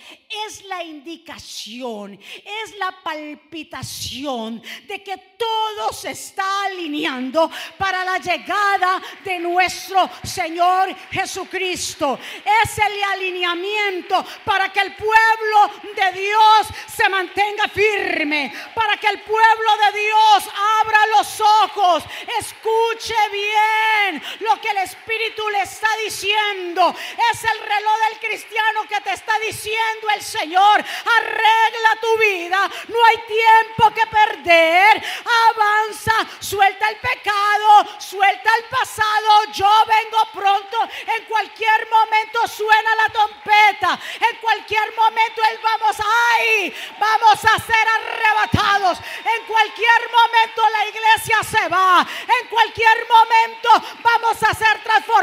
es 0.46 0.64
la 0.64 0.82
indicación, 0.82 2.14
es 2.14 2.76
la 2.76 2.92
palpitación 3.02 4.62
de 4.86 5.02
que 5.02 5.16
todo 5.38 5.92
se 5.92 6.10
está 6.10 6.64
alineando 6.64 7.50
para 7.78 8.04
la 8.04 8.18
llegada 8.18 9.00
de 9.24 9.38
nuestro 9.38 10.10
Señor 10.22 10.94
Jesucristo. 11.10 12.18
Es 12.62 12.78
el 12.78 13.02
alineamiento 13.02 14.24
para 14.44 14.70
que 14.70 14.80
el 14.80 14.94
pueblo 14.94 15.92
de 15.94 16.20
Dios 16.20 16.66
se 16.86 17.08
mantenga 17.08 17.68
firme, 17.68 18.52
para 18.74 18.96
que 18.98 19.08
el 19.08 19.20
pueblo 19.22 19.70
de 19.92 20.00
Dios 20.00 20.52
abra 20.82 21.06
los 21.16 21.40
ojos, 21.40 22.04
escuche 22.38 23.14
bien 23.32 24.22
lo 24.40 24.60
que 24.60 24.68
el 24.70 24.78
Espíritu 24.78 25.29
le 25.50 25.62
está 25.62 25.88
diciendo 26.04 26.94
es 27.32 27.44
el 27.44 27.58
reloj 27.58 27.98
del 28.08 28.18
cristiano 28.20 28.82
que 28.88 29.00
te 29.00 29.12
está 29.12 29.38
diciendo 29.38 30.08
el 30.14 30.22
Señor. 30.22 30.84
Arregla 31.18 32.00
tu 32.00 32.18
vida. 32.18 32.70
No 32.88 33.04
hay 33.06 33.16
tiempo 33.26 33.94
que 33.94 34.06
perder. 34.06 35.02
Avanza. 35.50 36.26
Suelta 36.40 36.88
el 36.88 36.96
pecado. 36.96 37.86
Suelta 37.98 38.50
el 38.56 38.64
pasado. 38.64 39.44
Yo 39.52 39.70
vengo 39.86 40.28
pronto. 40.32 40.78
En 41.16 41.24
cualquier 41.24 41.88
momento 41.88 42.46
suena 42.48 42.94
la 42.96 43.08
trompeta. 43.08 43.98
En 44.30 44.36
cualquier 44.38 44.94
momento 44.94 45.42
Él 45.50 45.60
vamos. 45.62 45.96
¡Ay! 46.38 46.74
Vamos 46.98 47.44
a 47.44 47.58
ser 47.58 47.88
arrebatados. 47.88 48.98
En 49.24 49.44
cualquier 49.46 50.10
momento 50.10 50.62
la 50.70 50.86
iglesia 50.86 51.42
se 51.42 51.68
va. 51.68 52.06
En 52.40 52.48
cualquier 52.48 53.06
momento 53.08 53.68
vamos 54.02 54.42
a 54.42 54.54
ser 54.54 54.82
transformados. 54.82 55.19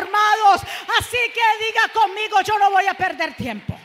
Así 0.99 1.17
que 1.33 1.65
diga 1.65 1.89
conmigo, 1.93 2.41
yo 2.41 2.57
no 2.59 2.71
voy 2.71 2.85
a 2.87 2.93
perder 2.93 3.35
tiempo. 3.35 3.77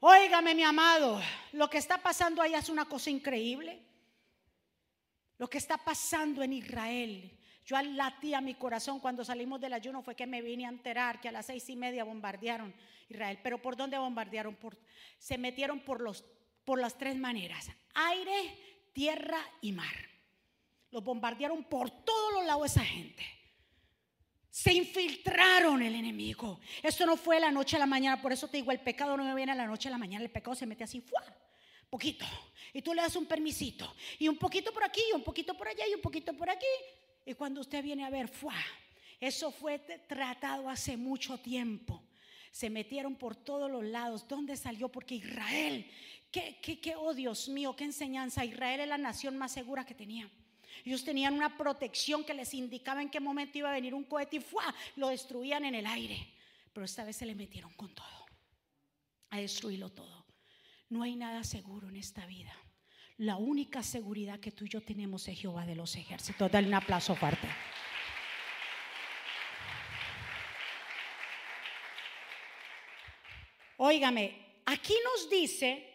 Óigame, 0.00 0.54
mi 0.54 0.62
amado, 0.62 1.20
lo 1.52 1.68
que 1.70 1.78
está 1.78 1.98
pasando 1.98 2.42
allá 2.42 2.58
es 2.58 2.68
una 2.68 2.84
cosa 2.84 3.10
increíble. 3.10 3.80
Lo 5.38 5.48
que 5.48 5.58
está 5.58 5.78
pasando 5.78 6.42
en 6.42 6.52
Israel. 6.52 7.38
Yo 7.64 7.80
latí 7.80 8.34
a 8.34 8.40
mi 8.40 8.54
corazón 8.54 9.00
cuando 9.00 9.24
salimos 9.24 9.60
del 9.60 9.72
ayuno 9.72 10.02
fue 10.02 10.14
que 10.14 10.26
me 10.26 10.42
vine 10.42 10.66
a 10.66 10.68
enterar 10.68 11.20
que 11.20 11.28
a 11.28 11.32
las 11.32 11.46
seis 11.46 11.68
y 11.70 11.76
media 11.76 12.04
bombardearon 12.04 12.74
Israel. 13.08 13.38
Pero 13.42 13.60
¿por 13.60 13.76
dónde 13.76 13.96
bombardearon? 13.96 14.54
Por, 14.54 14.78
se 15.18 15.38
metieron 15.38 15.80
por, 15.80 16.00
los, 16.00 16.24
por 16.64 16.78
las 16.78 16.98
tres 16.98 17.16
maneras. 17.16 17.70
Aire, 17.94 18.90
tierra 18.92 19.38
y 19.62 19.72
mar. 19.72 19.94
Los 20.90 21.02
bombardearon 21.02 21.64
por 21.64 21.90
todos 21.90 22.34
los 22.34 22.44
lados 22.44 22.70
esa 22.70 22.84
gente. 22.84 23.24
Se 24.54 24.72
infiltraron 24.72 25.82
el 25.82 25.96
enemigo. 25.96 26.60
Esto 26.80 27.04
no 27.04 27.16
fue 27.16 27.40
la 27.40 27.50
noche 27.50 27.74
a 27.74 27.80
la 27.80 27.86
mañana. 27.86 28.22
Por 28.22 28.32
eso 28.32 28.46
te 28.46 28.56
digo, 28.58 28.70
el 28.70 28.78
pecado 28.78 29.16
no 29.16 29.24
me 29.24 29.34
viene 29.34 29.50
a 29.50 29.54
la 29.56 29.66
noche 29.66 29.88
a 29.88 29.90
la 29.90 29.98
mañana. 29.98 30.24
El 30.24 30.30
pecado 30.30 30.54
se 30.54 30.64
mete 30.64 30.84
así, 30.84 31.00
¡fua! 31.00 31.24
Poquito. 31.90 32.24
Y 32.72 32.80
tú 32.80 32.94
le 32.94 33.02
das 33.02 33.16
un 33.16 33.26
permisito. 33.26 33.96
Y 34.16 34.28
un 34.28 34.36
poquito 34.36 34.72
por 34.72 34.84
aquí, 34.84 35.00
y 35.10 35.16
un 35.16 35.24
poquito 35.24 35.56
por 35.56 35.66
allá, 35.66 35.88
y 35.88 35.94
un 35.94 36.00
poquito 36.00 36.32
por 36.34 36.48
aquí. 36.48 36.68
Y 37.26 37.34
cuando 37.34 37.62
usted 37.62 37.82
viene 37.82 38.04
a 38.04 38.10
ver, 38.10 38.28
¡fua! 38.28 38.54
Eso 39.18 39.50
fue 39.50 39.80
tratado 40.06 40.70
hace 40.70 40.96
mucho 40.96 41.36
tiempo. 41.38 42.04
Se 42.52 42.70
metieron 42.70 43.16
por 43.16 43.34
todos 43.34 43.68
los 43.68 43.82
lados. 43.82 44.28
¿Dónde 44.28 44.56
salió? 44.56 44.88
Porque 44.88 45.16
Israel, 45.16 45.90
qué, 46.30 46.60
qué, 46.62 46.78
qué, 46.78 46.94
oh 46.94 47.12
Dios 47.12 47.48
mío, 47.48 47.74
qué 47.74 47.82
enseñanza. 47.82 48.44
Israel 48.44 48.82
es 48.82 48.88
la 48.88 48.98
nación 48.98 49.36
más 49.36 49.50
segura 49.50 49.84
que 49.84 49.96
tenía. 49.96 50.30
Ellos 50.84 51.04
tenían 51.04 51.34
una 51.34 51.56
protección 51.56 52.24
que 52.24 52.34
les 52.34 52.54
indicaba 52.54 53.02
en 53.02 53.10
qué 53.10 53.20
momento 53.20 53.58
iba 53.58 53.70
a 53.70 53.74
venir 53.74 53.94
un 53.94 54.04
cohete 54.04 54.36
y 54.36 54.40
¡fua! 54.40 54.74
lo 54.96 55.08
destruían 55.08 55.64
en 55.64 55.74
el 55.74 55.86
aire. 55.86 56.32
Pero 56.72 56.84
esta 56.84 57.04
vez 57.04 57.16
se 57.16 57.26
le 57.26 57.34
metieron 57.34 57.72
con 57.74 57.94
todo, 57.94 58.26
a 59.30 59.38
destruirlo 59.38 59.90
todo. 59.90 60.26
No 60.88 61.02
hay 61.02 61.16
nada 61.16 61.44
seguro 61.44 61.88
en 61.88 61.96
esta 61.96 62.26
vida. 62.26 62.52
La 63.18 63.36
única 63.36 63.82
seguridad 63.82 64.40
que 64.40 64.50
tú 64.50 64.64
y 64.64 64.68
yo 64.68 64.80
tenemos 64.80 65.28
es 65.28 65.38
Jehová 65.38 65.64
de 65.66 65.76
los 65.76 65.94
ejércitos. 65.94 66.50
Dale 66.50 66.66
un 66.66 66.74
aplauso 66.74 67.14
fuerte. 67.14 67.48
Óigame, 73.76 74.62
aquí 74.66 74.94
nos 75.04 75.30
dice 75.30 75.94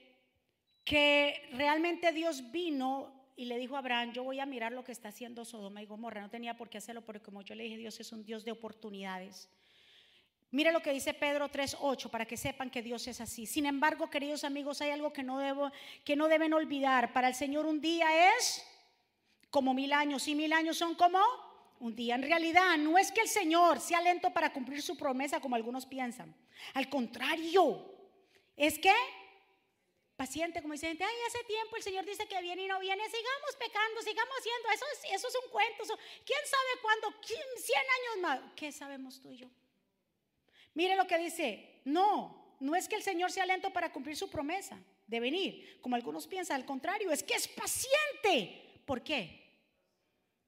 que 0.85 1.49
realmente 1.53 2.11
Dios 2.11 2.51
vino 2.51 3.18
y 3.39 3.45
le 3.45 3.57
dijo 3.57 3.77
a 3.77 3.79
Abraham, 3.79 4.11
yo 4.11 4.25
voy 4.25 4.41
a 4.41 4.45
mirar 4.45 4.73
lo 4.73 4.83
que 4.83 4.91
está 4.91 5.07
haciendo 5.07 5.45
Sodoma 5.45 5.81
y 5.81 5.85
Gomorra. 5.85 6.19
No 6.19 6.29
tenía 6.29 6.57
por 6.57 6.69
qué 6.69 6.77
hacerlo 6.77 7.05
porque 7.05 7.21
como 7.21 7.41
yo 7.41 7.55
le 7.55 7.63
dije, 7.63 7.77
Dios 7.77 7.97
es 8.01 8.11
un 8.11 8.25
Dios 8.25 8.43
de 8.43 8.51
oportunidades. 8.51 9.47
Mire 10.51 10.73
lo 10.73 10.81
que 10.81 10.91
dice 10.91 11.13
Pedro 11.13 11.49
3:8 11.49 12.09
para 12.09 12.25
que 12.25 12.35
sepan 12.35 12.69
que 12.69 12.81
Dios 12.81 13.07
es 13.07 13.21
así. 13.21 13.45
Sin 13.45 13.65
embargo, 13.65 14.09
queridos 14.09 14.43
amigos, 14.43 14.81
hay 14.81 14.89
algo 14.89 15.13
que 15.13 15.23
no 15.23 15.39
debo 15.39 15.71
que 16.03 16.17
no 16.17 16.27
deben 16.27 16.53
olvidar. 16.53 17.13
Para 17.13 17.29
el 17.29 17.33
Señor 17.33 17.65
un 17.65 17.79
día 17.79 18.35
es 18.35 18.61
como 19.49 19.73
mil 19.73 19.93
años 19.93 20.27
y 20.27 20.35
mil 20.35 20.51
años 20.51 20.75
son 20.75 20.95
como 20.95 21.19
un 21.79 21.95
día. 21.95 22.15
En 22.15 22.23
realidad, 22.23 22.77
no 22.77 22.97
es 22.97 23.09
que 23.09 23.21
el 23.21 23.29
Señor 23.29 23.79
sea 23.79 24.01
lento 24.01 24.31
para 24.31 24.51
cumplir 24.51 24.81
su 24.81 24.97
promesa 24.97 25.39
como 25.39 25.55
algunos 25.55 25.85
piensan. 25.85 26.35
Al 26.73 26.89
contrario, 26.89 27.89
es 28.57 28.77
que 28.77 28.91
paciente, 30.19 30.61
como 30.61 30.73
dice 30.73 30.87
gente, 30.87 31.05
ay, 31.05 31.15
hace 31.27 31.45
tiempo 31.45 31.77
el 31.77 31.81
Señor 31.81 32.03
dice 32.03 32.27
que 32.27 32.41
viene 32.41 32.63
y 32.63 32.67
no 32.67 32.77
viene, 32.77 33.05
sigamos 33.05 33.55
pecando, 33.57 34.01
sigamos 34.01 34.35
haciendo, 34.37 34.69
eso 34.69 34.85
es, 34.91 35.11
eso 35.13 35.27
es 35.29 35.35
un 35.45 35.49
cuento, 35.49 35.83
¿quién 36.25 36.39
sabe 36.45 36.81
cuándo? 36.81 37.13
100 37.23 37.39
años 37.79 38.21
más, 38.21 38.41
¿qué 38.53 38.69
sabemos 38.73 39.21
tú 39.21 39.31
y 39.31 39.37
yo? 39.37 39.47
Mire 40.73 40.97
lo 40.97 41.07
que 41.07 41.17
dice, 41.17 41.81
no, 41.85 42.57
no 42.59 42.75
es 42.75 42.89
que 42.89 42.95
el 42.95 43.03
Señor 43.03 43.31
sea 43.31 43.45
lento 43.45 43.71
para 43.71 43.93
cumplir 43.93 44.17
su 44.17 44.29
promesa 44.29 44.77
de 45.07 45.21
venir, 45.21 45.79
como 45.79 45.95
algunos 45.95 46.27
piensan, 46.27 46.57
al 46.57 46.65
contrario, 46.65 47.11
es 47.11 47.23
que 47.23 47.35
es 47.35 47.47
paciente. 47.47 48.81
¿Por 48.85 49.01
qué? 49.01 49.39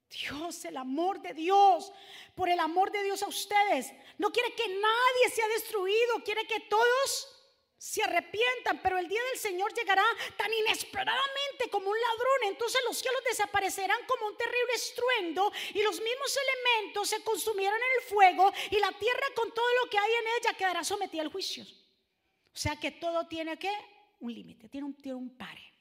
Dios, 0.10 0.66
el 0.66 0.76
amor 0.76 1.22
de 1.22 1.34
Dios, 1.34 1.94
por 2.36 2.50
el 2.50 2.60
amor 2.60 2.92
de 2.92 3.04
Dios 3.04 3.24
a 3.24 3.28
ustedes, 3.28 3.94
no 4.18 4.34
quiere 4.34 4.54
que 4.54 4.68
nadie 4.68 5.30
sea 5.34 5.48
destruido, 5.48 6.22
quiere 6.26 6.46
que 6.46 6.60
todos 6.60 7.41
se 7.82 8.04
arrepientan, 8.04 8.80
pero 8.84 9.00
el 9.00 9.08
día 9.08 9.20
del 9.32 9.40
Señor 9.40 9.74
llegará 9.74 10.04
tan 10.38 10.54
inesperadamente 10.54 11.68
como 11.72 11.90
un 11.90 12.00
ladrón. 12.00 12.50
Entonces 12.50 12.80
los 12.88 12.96
cielos 12.96 13.24
desaparecerán 13.28 13.98
como 14.06 14.28
un 14.28 14.38
terrible 14.38 14.74
estruendo 14.76 15.52
y 15.74 15.82
los 15.82 16.00
mismos 16.00 16.38
elementos 16.38 17.10
se 17.10 17.24
consumirán 17.24 17.74
en 17.74 18.04
el 18.04 18.08
fuego 18.08 18.54
y 18.70 18.78
la 18.78 18.92
tierra 19.00 19.26
con 19.36 19.52
todo 19.52 19.66
lo 19.84 19.90
que 19.90 19.98
hay 19.98 20.12
en 20.12 20.28
ella 20.28 20.54
quedará 20.56 20.84
sometida 20.84 21.24
al 21.24 21.32
juicio. 21.32 21.64
O 21.64 22.56
sea 22.56 22.76
que 22.76 22.92
todo 22.92 23.28
tiene 23.28 23.58
que 23.58 23.74
un 24.20 24.32
límite, 24.32 24.70
tiene 24.70 24.86
un, 24.86 24.94
tiene 24.94 25.18
un 25.18 25.36
pare. 25.36 25.74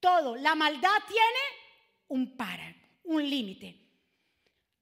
Todo, 0.00 0.36
la 0.36 0.54
maldad 0.54 1.02
tiene 1.06 2.06
un 2.08 2.34
pare, 2.34 2.98
un 3.04 3.28
límite. 3.28 3.76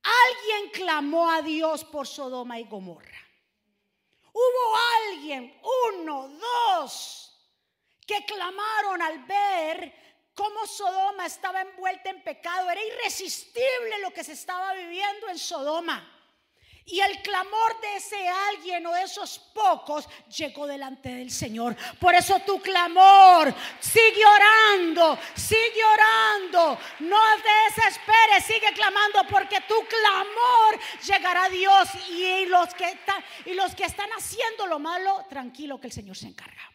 Alguien 0.04 0.70
clamó 0.70 1.32
a 1.32 1.42
Dios 1.42 1.84
por 1.84 2.06
Sodoma 2.06 2.60
y 2.60 2.64
Gomorra. 2.68 3.27
Hubo 4.32 4.76
alguien, 5.06 5.60
uno, 5.94 6.28
dos, 6.28 7.32
que 8.06 8.24
clamaron 8.24 9.02
al 9.02 9.24
ver 9.24 10.30
cómo 10.34 10.66
Sodoma 10.66 11.26
estaba 11.26 11.62
envuelta 11.62 12.10
en 12.10 12.22
pecado. 12.22 12.70
Era 12.70 12.82
irresistible 12.84 13.98
lo 14.00 14.12
que 14.12 14.24
se 14.24 14.32
estaba 14.32 14.72
viviendo 14.74 15.28
en 15.28 15.38
Sodoma. 15.38 16.17
Y 16.90 17.00
el 17.00 17.20
clamor 17.20 17.78
de 17.82 17.96
ese 17.96 18.16
alguien 18.28 18.86
o 18.86 18.92
de 18.94 19.02
esos 19.02 19.38
pocos 19.38 20.08
llegó 20.34 20.66
delante 20.66 21.10
del 21.10 21.30
Señor. 21.30 21.76
Por 22.00 22.14
eso 22.14 22.40
tu 22.46 22.62
clamor, 22.62 23.54
sigue 23.78 24.24
orando, 24.24 25.18
sigue 25.34 25.84
orando. 25.84 26.78
No 27.00 27.18
desesperes, 27.36 28.42
sigue 28.46 28.72
clamando 28.72 29.20
porque 29.28 29.60
tu 29.68 29.74
clamor 29.86 30.80
llegará 31.06 31.44
a 31.44 31.50
Dios. 31.50 31.88
Y 32.08 32.46
los 32.46 32.72
que, 32.72 32.88
están, 32.88 33.22
y 33.44 33.52
los 33.52 33.74
que 33.74 33.84
están 33.84 34.08
haciendo 34.16 34.66
lo 34.66 34.78
malo, 34.78 35.26
tranquilo 35.28 35.78
que 35.78 35.88
el 35.88 35.92
Señor 35.92 36.16
se 36.16 36.28
encarga. 36.28 36.72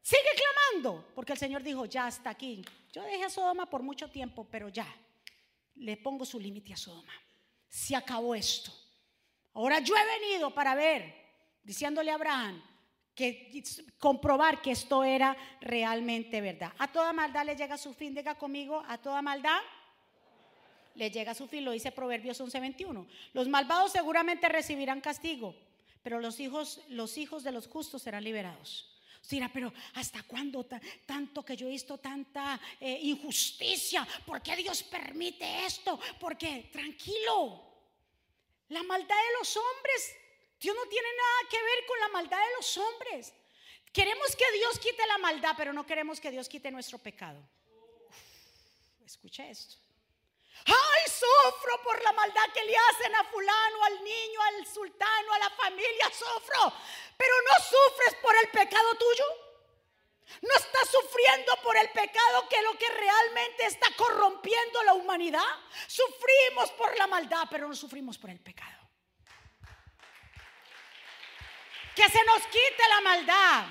Sigue 0.00 0.30
clamando, 0.36 1.10
porque 1.16 1.32
el 1.32 1.38
Señor 1.40 1.64
dijo, 1.64 1.86
ya 1.86 2.06
está 2.06 2.30
aquí. 2.30 2.64
Yo 2.92 3.02
dejé 3.02 3.24
a 3.24 3.30
Sodoma 3.30 3.66
por 3.66 3.82
mucho 3.82 4.08
tiempo, 4.10 4.46
pero 4.48 4.68
ya 4.68 4.86
le 5.74 5.96
pongo 5.96 6.24
su 6.24 6.38
límite 6.38 6.72
a 6.72 6.76
Sodoma 6.76 7.12
se 7.70 7.96
acabó 7.96 8.34
esto. 8.34 8.72
Ahora 9.54 9.78
yo 9.78 9.94
he 9.96 10.20
venido 10.20 10.52
para 10.52 10.74
ver, 10.74 11.14
diciéndole 11.62 12.10
a 12.10 12.16
Abraham, 12.16 12.62
que 13.14 13.62
comprobar 13.98 14.60
que 14.60 14.72
esto 14.72 15.04
era 15.04 15.36
realmente 15.60 16.40
verdad. 16.40 16.72
A 16.78 16.90
toda 16.90 17.12
maldad 17.12 17.44
le 17.44 17.56
llega 17.56 17.78
su 17.78 17.94
fin, 17.94 18.14
diga 18.14 18.34
conmigo, 18.34 18.82
a 18.88 18.98
toda 18.98 19.22
maldad 19.22 19.60
le 20.94 21.10
llega 21.10 21.34
su 21.34 21.46
fin, 21.46 21.64
lo 21.64 21.72
dice 21.72 21.92
Proverbios 21.92 22.40
11:21. 22.40 23.06
Los 23.32 23.48
malvados 23.48 23.92
seguramente 23.92 24.48
recibirán 24.48 25.00
castigo, 25.00 25.54
pero 26.02 26.20
los 26.20 26.40
hijos, 26.40 26.80
los 26.88 27.18
hijos 27.18 27.44
de 27.44 27.52
los 27.52 27.68
justos 27.68 28.02
serán 28.02 28.24
liberados. 28.24 28.99
Dirá, 29.28 29.48
pero 29.52 29.72
¿hasta 29.94 30.22
cuándo 30.24 30.66
tanto 31.06 31.44
que 31.44 31.56
yo 31.56 31.66
he 31.66 31.70
visto 31.70 31.98
tanta 31.98 32.60
eh, 32.80 32.98
injusticia? 33.02 34.06
¿Por 34.26 34.42
qué 34.42 34.56
Dios 34.56 34.82
permite 34.82 35.66
esto? 35.66 36.00
Porque 36.18 36.68
tranquilo, 36.72 37.70
la 38.70 38.82
maldad 38.82 39.16
de 39.16 39.38
los 39.38 39.56
hombres, 39.56 40.16
Dios 40.60 40.74
no 40.74 40.88
tiene 40.88 41.08
nada 41.16 41.48
que 41.48 41.62
ver 41.62 41.86
con 41.86 42.00
la 42.00 42.08
maldad 42.08 42.38
de 42.38 42.56
los 42.56 42.76
hombres. 42.76 43.32
Queremos 43.92 44.34
que 44.34 44.50
Dios 44.52 44.78
quite 44.78 45.06
la 45.06 45.18
maldad, 45.18 45.54
pero 45.56 45.72
no 45.72 45.86
queremos 45.86 46.20
que 46.20 46.30
Dios 46.30 46.48
quite 46.48 46.70
nuestro 46.70 46.98
pecado. 46.98 47.40
escucha 49.04 49.48
esto. 49.48 49.76
Ay, 50.66 51.10
sufro 51.10 51.82
por 51.82 52.02
la 52.02 52.12
maldad 52.12 52.52
que 52.52 52.64
le 52.64 52.76
hacen 52.76 53.14
a 53.14 53.24
fulano, 53.24 53.84
al 53.84 54.04
niño, 54.04 54.40
al 54.42 54.66
sultano, 54.66 55.32
a 55.32 55.38
la 55.38 55.50
familia, 55.50 56.10
sufro. 56.10 56.72
Pero 57.16 57.34
no 57.48 57.64
sufres 57.64 58.14
por 58.22 58.36
el 58.36 58.48
pecado 58.48 58.94
tuyo. 58.94 59.24
No 60.42 60.54
estás 60.56 60.88
sufriendo 60.88 61.56
por 61.62 61.76
el 61.76 61.90
pecado 61.90 62.48
que 62.48 62.62
lo 62.62 62.78
que 62.78 62.88
realmente 62.88 63.66
está 63.66 63.88
corrompiendo 63.96 64.82
la 64.84 64.94
humanidad. 64.94 65.48
Sufrimos 65.86 66.70
por 66.72 66.96
la 66.96 67.06
maldad, 67.06 67.48
pero 67.50 67.66
no 67.66 67.74
sufrimos 67.74 68.16
por 68.16 68.30
el 68.30 68.40
pecado. 68.40 68.78
Que 71.94 72.08
se 72.08 72.24
nos 72.24 72.42
quite 72.46 72.88
la 72.88 73.00
maldad, 73.00 73.66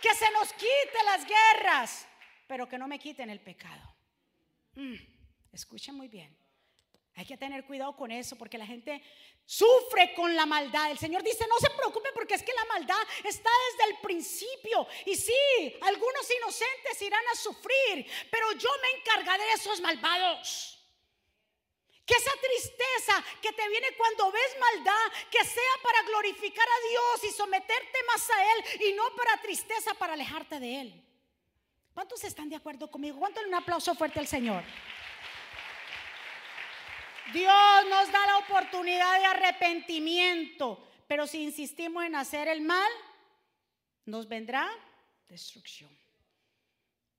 que 0.00 0.14
se 0.14 0.30
nos 0.32 0.52
quite 0.52 1.02
las 1.04 1.26
guerras, 1.26 2.06
pero 2.46 2.68
que 2.68 2.78
no 2.78 2.86
me 2.86 2.98
quiten 2.98 3.30
el 3.30 3.40
pecado. 3.40 3.96
Mm, 4.74 4.94
escuchen 5.52 5.94
muy 5.94 6.08
bien. 6.08 6.36
Hay 7.14 7.26
que 7.26 7.36
tener 7.36 7.64
cuidado 7.64 7.94
con 7.94 8.10
eso 8.10 8.36
porque 8.36 8.56
la 8.56 8.66
gente 8.66 9.02
sufre 9.44 10.14
con 10.14 10.34
la 10.34 10.46
maldad. 10.46 10.90
El 10.90 10.98
Señor 10.98 11.22
dice, 11.22 11.46
no 11.46 11.58
se 11.58 11.68
preocupe 11.76 12.08
porque 12.14 12.34
es 12.34 12.42
que 12.42 12.54
la 12.54 12.64
maldad 12.64 13.02
está 13.24 13.50
desde 13.70 13.92
el 13.92 13.98
principio. 14.00 14.86
Y 15.04 15.14
sí, 15.14 15.76
algunos 15.82 16.30
inocentes 16.38 17.02
irán 17.02 17.24
a 17.32 17.36
sufrir, 17.36 18.06
pero 18.30 18.52
yo 18.52 18.70
me 18.80 18.98
encargaré 18.98 19.44
de 19.44 19.52
esos 19.52 19.80
malvados. 19.82 20.78
Que 22.06 22.14
esa 22.14 22.32
tristeza 22.40 23.24
que 23.42 23.52
te 23.52 23.68
viene 23.68 23.88
cuando 23.96 24.32
ves 24.32 24.56
maldad, 24.58 25.12
que 25.30 25.44
sea 25.44 25.74
para 25.82 26.02
glorificar 26.02 26.66
a 26.66 26.88
Dios 26.88 27.24
y 27.30 27.36
someterte 27.36 27.98
más 28.06 28.28
a 28.30 28.54
Él 28.54 28.64
y 28.88 28.92
no 28.94 29.14
para 29.14 29.40
tristeza, 29.40 29.94
para 29.94 30.14
alejarte 30.14 30.58
de 30.58 30.80
Él. 30.80 31.04
¿Cuántos 31.92 32.24
están 32.24 32.48
de 32.48 32.56
acuerdo 32.56 32.90
conmigo? 32.90 33.18
¿Cuánto 33.18 33.40
un 33.42 33.54
aplauso 33.54 33.94
fuerte 33.94 34.18
al 34.18 34.26
Señor? 34.26 34.64
Dios 37.32 37.84
nos 37.88 38.10
da 38.10 38.26
la 38.26 38.38
oportunidad 38.38 39.18
de 39.18 39.26
arrepentimiento, 39.26 40.86
pero 41.06 41.26
si 41.26 41.42
insistimos 41.42 42.04
en 42.04 42.16
hacer 42.16 42.48
el 42.48 42.60
mal, 42.60 42.90
nos 44.04 44.28
vendrá 44.28 44.68
destrucción. 45.28 45.90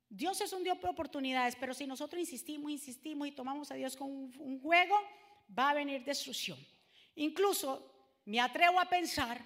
Dios 0.10 0.40
es 0.42 0.54
un 0.54 0.64
Dios 0.64 0.80
de 0.80 0.90
oportunidades, 0.90 1.56
pero 1.56 1.74
si 1.74 1.88
nosotros 1.88 2.20
insistimos, 2.20 2.72
insistimos 2.72 3.28
y 3.28 3.32
tomamos 3.32 3.72
a 3.72 3.76
Dios 3.76 3.96
como 3.96 4.14
un, 4.14 4.60
juego, 4.62 4.96
va 5.58 5.72
a 5.72 5.74
venir 5.74 6.04
destrucción. 6.04 6.60
Incluso 7.16 7.92
me 8.26 8.40
atrevo 8.40 8.80
a 8.80 8.88
pensar, 8.88 9.44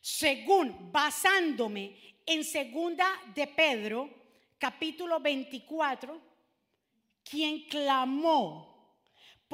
según 0.00 0.90
basándome 0.90 2.16
en 2.26 2.42
segunda 2.42 3.06
de 3.34 3.46
Pedro, 3.46 4.10
capítulo 4.58 5.20
24, 5.20 6.20
quien 7.22 7.68
clamó 7.68 8.73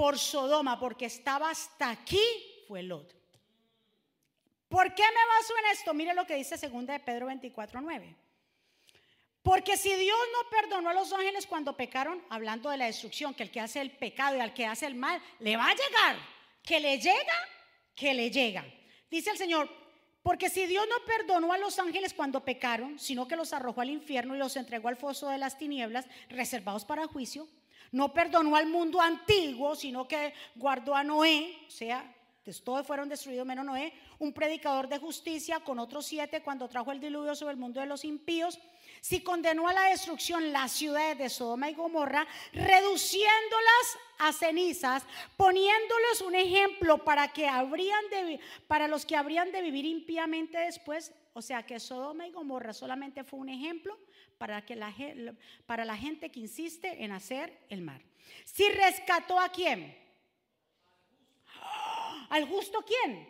por 0.01 0.19
Sodoma, 0.19 0.81
porque 0.81 1.05
estaba 1.05 1.51
hasta 1.51 1.91
aquí, 1.91 2.23
fue 2.67 2.83
Lot. 2.83 3.15
¿Por 4.67 4.95
qué 4.95 5.03
me 5.03 5.37
baso 5.37 5.53
en 5.59 5.73
esto? 5.73 5.93
Mire 5.93 6.15
lo 6.15 6.25
que 6.25 6.37
dice 6.37 6.57
2 6.57 6.87
de 6.87 7.01
Pedro 7.01 7.27
24, 7.27 7.83
9. 7.83 8.17
Porque 9.43 9.77
si 9.77 9.95
Dios 9.95 10.19
no 10.33 10.49
perdonó 10.49 10.89
a 10.89 10.95
los 10.95 11.13
ángeles 11.13 11.47
cuando 11.47 11.77
pecaron, 11.77 12.25
hablando 12.31 12.71
de 12.71 12.79
la 12.79 12.87
destrucción, 12.87 13.35
que 13.35 13.43
el 13.43 13.51
que 13.51 13.61
hace 13.61 13.83
el 13.83 13.91
pecado 13.91 14.39
y 14.39 14.41
al 14.41 14.55
que 14.55 14.65
hace 14.65 14.87
el 14.87 14.95
mal, 14.95 15.23
le 15.39 15.59
va 15.59 15.67
a 15.67 15.75
llegar. 15.75 16.17
Que 16.63 16.81
le 16.81 16.99
llega, 16.99 17.49
que 17.95 18.15
le 18.15 18.31
llega. 18.31 18.65
Dice 19.11 19.29
el 19.29 19.37
Señor, 19.37 19.69
porque 20.23 20.49
si 20.49 20.65
Dios 20.65 20.87
no 20.89 21.05
perdonó 21.05 21.53
a 21.53 21.59
los 21.59 21.79
ángeles 21.79 22.15
cuando 22.15 22.43
pecaron, 22.43 22.99
sino 22.99 23.29
que 23.29 23.37
los 23.37 23.53
arrojó 23.53 23.83
al 23.83 23.91
infierno 23.91 24.35
y 24.35 24.39
los 24.39 24.57
entregó 24.57 24.89
al 24.89 24.97
foso 24.97 25.29
de 25.29 25.37
las 25.37 25.59
tinieblas, 25.59 26.07
reservados 26.31 26.87
para 26.87 27.07
juicio, 27.07 27.47
no 27.92 28.12
perdonó 28.12 28.57
al 28.57 28.66
mundo 28.66 29.00
antiguo, 29.00 29.74
sino 29.74 30.07
que 30.07 30.33
guardó 30.55 30.94
a 30.94 31.05
Noé, 31.05 31.57
o 31.66 31.70
sea, 31.70 32.16
todos 32.64 32.85
fueron 32.85 33.09
destruidos 33.09 33.46
menos 33.46 33.64
Noé, 33.64 33.92
un 34.18 34.33
predicador 34.33 34.88
de 34.88 34.98
justicia 34.98 35.61
con 35.61 35.79
otros 35.79 36.07
siete 36.07 36.42
cuando 36.42 36.68
trajo 36.68 36.90
el 36.90 36.98
diluvio 36.98 37.37
sobre 37.37 37.53
el 37.53 37.61
mundo 37.61 37.81
de 37.81 37.87
los 37.87 38.05
impíos. 38.05 38.59
Si 39.00 39.22
condenó 39.22 39.68
a 39.68 39.72
la 39.72 39.85
destrucción 39.85 40.53
las 40.53 40.72
ciudades 40.72 41.16
de 41.16 41.31
Sodoma 41.31 41.70
y 41.70 41.74
Gomorra, 41.74 42.26
reduciéndolas 42.53 43.98
a 44.18 44.33
cenizas, 44.33 45.05
poniéndoles 45.37 46.20
un 46.26 46.35
ejemplo 46.35 46.98
para, 47.05 47.33
que 47.33 47.46
habrían 47.46 48.09
de, 48.11 48.40
para 48.66 48.88
los 48.88 49.07
que 49.07 49.16
habrían 49.16 49.53
de 49.53 49.62
vivir 49.62 49.87
impíamente 49.87 50.59
después, 50.59 51.12
o 51.33 51.40
sea 51.40 51.64
que 51.64 51.79
Sodoma 51.79 52.26
y 52.26 52.33
Gomorra 52.33 52.72
solamente 52.72 53.24
fue 53.24 53.38
un 53.38 53.48
ejemplo 53.48 53.96
para, 54.40 54.64
que 54.64 54.74
la, 54.74 54.90
para 55.66 55.85
la 55.85 55.98
gente 55.98 56.33
que 56.33 56.40
insiste 56.40 57.05
en 57.05 57.12
hacer 57.12 57.55
el 57.68 57.83
mal. 57.83 58.03
Si 58.46 58.66
rescató 58.70 59.38
a 59.38 59.50
quién? 59.50 59.94
¿Al 62.31 62.48
justo 62.48 62.83
quién? 62.83 63.29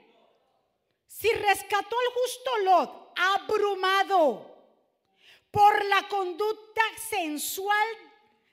Si 1.09 1.29
rescató 1.33 1.97
al 1.99 2.15
justo 2.15 2.59
Lot, 2.59 3.13
abrumado 3.17 4.57
por 5.51 5.85
la 5.87 6.07
conducta 6.07 6.83
sensual 6.97 7.89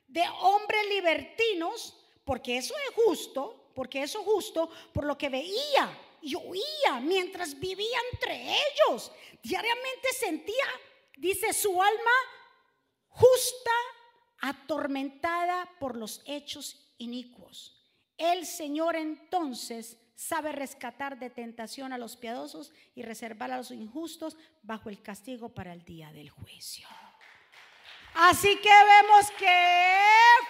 de 0.07 0.23
hombres 0.41 0.89
libertinos, 0.89 1.95
porque 2.25 2.57
eso 2.57 2.73
es 2.89 2.95
justo, 2.95 3.69
porque 3.75 4.01
eso 4.01 4.21
es 4.21 4.25
justo, 4.25 4.67
por 4.91 5.05
lo 5.05 5.15
que 5.15 5.29
veía 5.29 5.95
y 6.23 6.33
oía 6.33 6.99
mientras 7.03 7.59
vivía 7.59 7.99
entre 8.13 8.33
ellos. 8.33 9.11
Diariamente 9.43 10.11
sentía, 10.17 10.65
dice 11.15 11.53
su 11.53 11.79
alma, 11.79 12.11
justa, 13.17 13.71
atormentada 14.39 15.67
por 15.79 15.97
los 15.97 16.21
hechos 16.25 16.93
inicuos. 16.99 17.81
El 18.17 18.45
Señor 18.45 18.95
entonces 18.95 19.97
sabe 20.15 20.51
rescatar 20.51 21.17
de 21.19 21.29
tentación 21.29 21.93
a 21.93 21.97
los 21.97 22.15
piadosos 22.15 22.71
y 22.95 23.01
reservar 23.03 23.51
a 23.51 23.57
los 23.57 23.71
injustos 23.71 24.37
bajo 24.61 24.89
el 24.89 25.01
castigo 25.01 25.49
para 25.49 25.73
el 25.73 25.83
día 25.83 26.11
del 26.11 26.29
juicio. 26.29 26.87
Así 28.13 28.55
que 28.57 28.69
vemos 28.69 29.31
que 29.37 29.97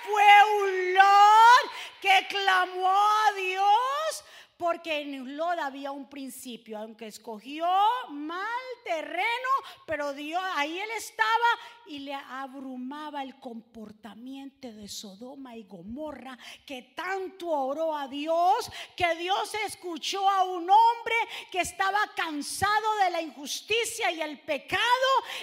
fue 0.05 0.23
un 0.61 0.93
Lord 0.93 1.71
que 2.01 2.27
clamó 2.29 2.89
a 2.89 3.33
Dios 3.35 4.23
porque 4.57 5.01
en 5.01 5.37
Lot 5.37 5.59
había 5.59 5.91
un 5.91 6.09
principio, 6.09 6.79
aunque 6.79 7.07
escogió 7.07 7.67
mal 8.09 8.47
terreno, 8.83 9.49
pero 9.85 10.13
Dios, 10.13 10.41
ahí 10.55 10.79
él 10.79 10.89
estaba 10.97 11.45
y 11.87 11.99
le 11.99 12.13
abrumaba 12.13 13.23
el 13.23 13.39
comportamiento 13.39 14.71
de 14.71 14.87
Sodoma 14.87 15.55
y 15.55 15.63
Gomorra, 15.63 16.37
que 16.65 16.93
tanto 16.95 17.47
oró 17.47 17.95
a 17.95 18.07
Dios, 18.07 18.69
que 18.95 19.15
Dios 19.15 19.53
escuchó 19.65 20.29
a 20.29 20.43
un 20.43 20.69
hombre 20.69 21.15
que 21.51 21.61
estaba 21.61 21.99
cansado 22.15 22.97
de 23.03 23.11
la 23.11 23.21
injusticia 23.21 24.11
y 24.11 24.21
el 24.21 24.39
pecado, 24.41 24.81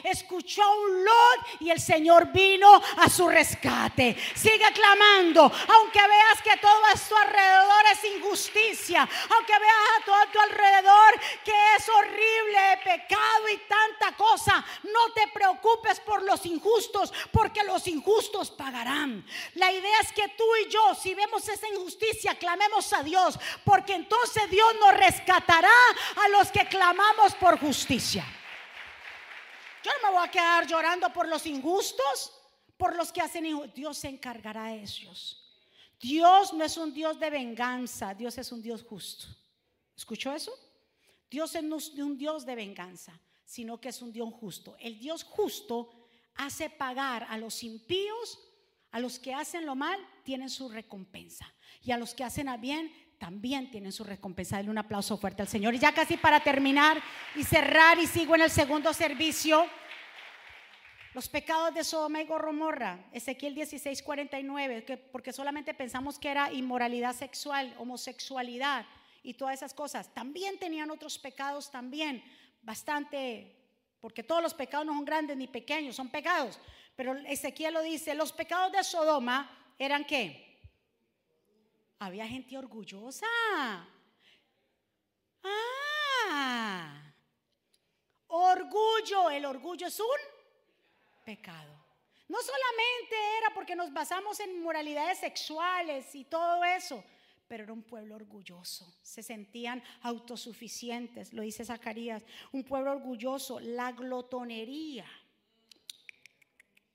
escuchó 0.02 0.62
a 0.62 0.70
un 0.70 1.04
Lot 1.04 1.60
y 1.60 1.70
el 1.70 1.80
Señor 1.80 2.32
vino 2.32 2.80
a 2.98 3.08
su 3.08 3.28
rescate. 3.28 4.16
Sigue 4.34 4.72
clamando, 4.72 5.42
aunque 5.42 6.00
veas 6.00 6.42
que 6.42 6.56
todo 6.58 6.84
a 6.84 7.08
tu 7.08 7.16
alrededor 7.16 7.84
es 7.92 8.04
injusticia, 8.16 9.08
aunque 9.36 9.52
veas 9.58 10.00
a 10.00 10.04
todo 10.04 10.14
a 10.14 10.32
tu 10.32 10.40
alrededor 10.40 11.20
que 11.44 11.52
es 11.76 11.88
horrible 11.88 12.80
pecado 12.84 13.48
y 13.52 13.58
tanta 13.68 14.16
cosa, 14.16 14.64
no 14.84 15.12
te 15.12 15.28
preocupes 15.28 16.00
por 16.00 16.22
los 16.34 16.46
injustos, 16.46 17.12
porque 17.30 17.62
los 17.62 17.86
injustos 17.86 18.50
pagarán. 18.50 19.24
La 19.54 19.70
idea 19.72 20.00
es 20.00 20.12
que 20.12 20.28
tú 20.36 20.44
y 20.64 20.70
yo, 20.70 20.94
si 20.94 21.14
vemos 21.14 21.48
esa 21.48 21.68
injusticia, 21.68 22.34
clamemos 22.34 22.92
a 22.92 23.02
Dios, 23.02 23.38
porque 23.64 23.94
entonces 23.94 24.50
Dios 24.50 24.74
nos 24.80 24.96
rescatará 24.96 25.70
a 26.16 26.28
los 26.28 26.50
que 26.50 26.66
clamamos 26.66 27.34
por 27.36 27.58
justicia. 27.58 28.24
Yo 29.84 29.90
no 30.00 30.08
me 30.08 30.14
voy 30.16 30.26
a 30.26 30.30
quedar 30.30 30.66
llorando 30.66 31.12
por 31.12 31.28
los 31.28 31.46
injustos, 31.46 32.32
por 32.76 32.96
los 32.96 33.12
que 33.12 33.20
hacen 33.20 33.46
injustos. 33.46 33.74
Dios 33.74 33.98
se 33.98 34.08
encargará 34.08 34.64
de 34.68 34.82
ellos. 34.82 35.40
Dios 36.00 36.52
no 36.52 36.64
es 36.64 36.76
un 36.76 36.92
Dios 36.92 37.18
de 37.20 37.30
venganza, 37.30 38.12
Dios 38.14 38.36
es 38.38 38.50
un 38.50 38.60
Dios 38.60 38.82
justo. 38.82 39.26
¿Escuchó 39.96 40.32
eso? 40.32 40.52
Dios 41.30 41.56
no 41.62 41.76
es 41.76 41.90
un 41.90 42.18
Dios 42.18 42.44
de 42.44 42.54
venganza, 42.54 43.18
sino 43.44 43.80
que 43.80 43.90
es 43.90 44.02
un 44.02 44.12
Dios 44.12 44.32
justo. 44.34 44.76
El 44.80 44.98
Dios 44.98 45.24
justo 45.24 46.03
hace 46.36 46.70
pagar 46.70 47.26
a 47.30 47.38
los 47.38 47.62
impíos, 47.62 48.38
a 48.90 49.00
los 49.00 49.18
que 49.18 49.34
hacen 49.34 49.66
lo 49.66 49.74
mal, 49.74 49.98
tienen 50.22 50.50
su 50.50 50.68
recompensa. 50.68 51.52
Y 51.82 51.92
a 51.92 51.98
los 51.98 52.14
que 52.14 52.24
hacen 52.24 52.48
a 52.48 52.56
bien, 52.56 52.92
también 53.18 53.70
tienen 53.70 53.92
su 53.92 54.04
recompensa. 54.04 54.56
Denle 54.56 54.70
un 54.70 54.78
aplauso 54.78 55.16
fuerte 55.16 55.42
al 55.42 55.48
Señor. 55.48 55.74
Y 55.74 55.78
ya 55.78 55.92
casi 55.92 56.16
para 56.16 56.40
terminar 56.40 57.02
y 57.34 57.44
cerrar 57.44 57.98
y 57.98 58.06
sigo 58.06 58.34
en 58.34 58.42
el 58.42 58.50
segundo 58.50 58.92
servicio. 58.92 59.66
Los 61.14 61.28
pecados 61.28 61.72
de 61.72 61.84
Sodoma 61.84 62.20
y 62.20 62.26
Gomorra, 62.26 63.08
Ezequiel 63.12 63.54
16, 63.54 64.02
49, 64.02 64.84
que 64.84 64.96
porque 64.96 65.32
solamente 65.32 65.72
pensamos 65.72 66.18
que 66.18 66.28
era 66.28 66.52
inmoralidad 66.52 67.14
sexual, 67.14 67.72
homosexualidad 67.78 68.84
y 69.22 69.34
todas 69.34 69.54
esas 69.54 69.74
cosas. 69.74 70.12
También 70.12 70.58
tenían 70.58 70.90
otros 70.90 71.18
pecados 71.18 71.70
también, 71.70 72.24
bastante, 72.62 73.63
porque 74.04 74.22
todos 74.22 74.42
los 74.42 74.52
pecados 74.52 74.84
no 74.84 74.92
son 74.92 75.06
grandes 75.06 75.34
ni 75.34 75.46
pequeños, 75.46 75.96
son 75.96 76.10
pecados. 76.10 76.60
Pero 76.94 77.16
Ezequiel 77.26 77.72
lo 77.72 77.80
dice, 77.80 78.14
los 78.14 78.34
pecados 78.34 78.70
de 78.70 78.84
Sodoma 78.84 79.50
eran 79.78 80.04
qué? 80.04 80.60
Había 82.00 82.28
gente 82.28 82.58
orgullosa. 82.58 83.24
Ah, 85.42 87.00
orgullo, 88.26 89.30
el 89.30 89.46
orgullo 89.46 89.86
es 89.86 89.98
un 89.98 91.24
pecado. 91.24 91.72
No 92.28 92.36
solamente 92.42 93.16
era 93.38 93.54
porque 93.54 93.74
nos 93.74 93.90
basamos 93.90 94.38
en 94.40 94.62
moralidades 94.62 95.16
sexuales 95.16 96.14
y 96.14 96.26
todo 96.26 96.62
eso, 96.62 97.02
pero 97.46 97.64
era 97.64 97.72
un 97.72 97.82
pueblo 97.82 98.16
orgulloso. 98.16 98.94
Se 99.02 99.22
sentían 99.22 99.82
autosuficientes, 100.02 101.32
lo 101.32 101.42
dice 101.42 101.64
Zacarías. 101.64 102.24
Un 102.52 102.64
pueblo 102.64 102.92
orgulloso, 102.92 103.60
la 103.60 103.92
glotonería. 103.92 105.06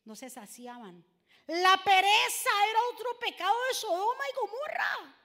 No 0.05 0.15
se 0.15 0.29
saciaban. 0.29 1.03
La 1.47 1.81
pereza 1.83 2.49
era 2.69 2.79
otro 2.93 3.19
pecado 3.19 3.55
de 3.69 3.73
Sodoma 3.75 4.23
y 4.29 4.35
Gomorra. 4.35 5.15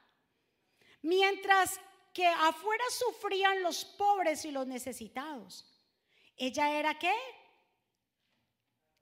Mientras 1.03 1.81
que 2.15 2.27
afuera 2.27 2.85
sufrían 2.91 3.63
los 3.63 3.85
pobres 3.85 4.45
y 4.45 4.53
los 4.53 4.67
necesitados. 4.67 5.67
¿Ella 6.37 6.79
era 6.79 6.97
qué? 6.97 7.15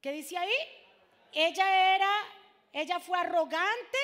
¿Qué 0.01 0.13
dice 0.13 0.37
ahí? 0.39 0.55
Ella 1.31 1.95
era, 1.95 2.11
ella 2.73 2.99
fue 3.01 3.19
arrogante, 3.19 3.99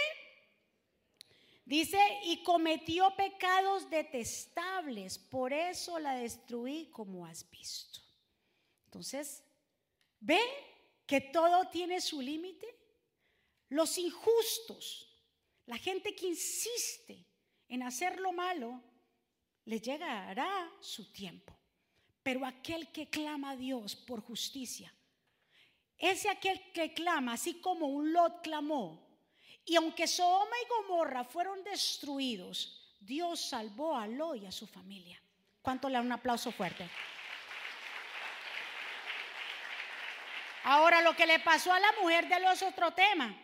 dice, 1.69 2.01
y 2.25 2.43
cometió 2.43 3.15
pecados 3.15 3.91
detestables, 3.91 5.19
por 5.19 5.53
eso 5.53 5.99
la 5.99 6.15
destruí 6.15 6.87
como 6.87 7.27
has 7.27 7.49
visto. 7.51 8.01
Entonces, 8.87 9.45
¿ve 10.19 10.41
que 11.07 11.21
todo 11.21 11.69
tiene 11.69 12.01
su 12.01 12.23
límite? 12.23 12.67
Los 13.69 13.99
injustos, 13.99 15.15
la 15.67 15.77
gente 15.77 16.17
que 16.17 16.29
insiste 16.29 17.27
en 17.69 17.83
hacer 17.83 18.19
lo 18.19 18.33
malo, 18.33 18.83
le 19.67 19.79
llegará 19.79 20.73
su 20.81 21.13
tiempo. 21.13 21.55
Pero 22.23 22.47
aquel 22.47 22.91
que 22.91 23.11
clama 23.11 23.51
a 23.51 23.57
Dios 23.57 23.95
por 23.95 24.23
justicia, 24.23 24.91
ese 25.99 26.31
aquel 26.31 26.73
que 26.73 26.95
clama, 26.95 27.35
así 27.35 27.61
como 27.61 27.89
un 27.89 28.11
Lot 28.13 28.41
clamó. 28.43 29.07
Y 29.69 29.77
aunque 29.77 30.07
Sodoma 30.07 30.57
y 30.65 30.69
Gomorra 30.69 31.25
fueron 31.25 31.63
destruidos, 31.63 32.97
Dios 33.01 33.51
salvó 33.51 33.95
a 33.95 34.07
Lot 34.07 34.37
y 34.39 34.47
a 34.47 34.53
su 34.53 34.67
familia. 34.67 35.21
¿Cuánto 35.61 35.89
le 35.89 35.97
da 35.97 36.01
un 36.01 36.11
aplauso 36.11 36.51
fuerte? 36.51 36.89
Ahora 40.65 41.03
lo 41.03 41.15
que 41.15 41.27
le 41.27 41.39
pasó 41.41 41.71
a 41.71 41.79
la 41.79 41.93
mujer 42.01 42.29
de 42.29 42.41
los 42.41 42.63
otro 42.63 42.93
tema. 42.93 43.37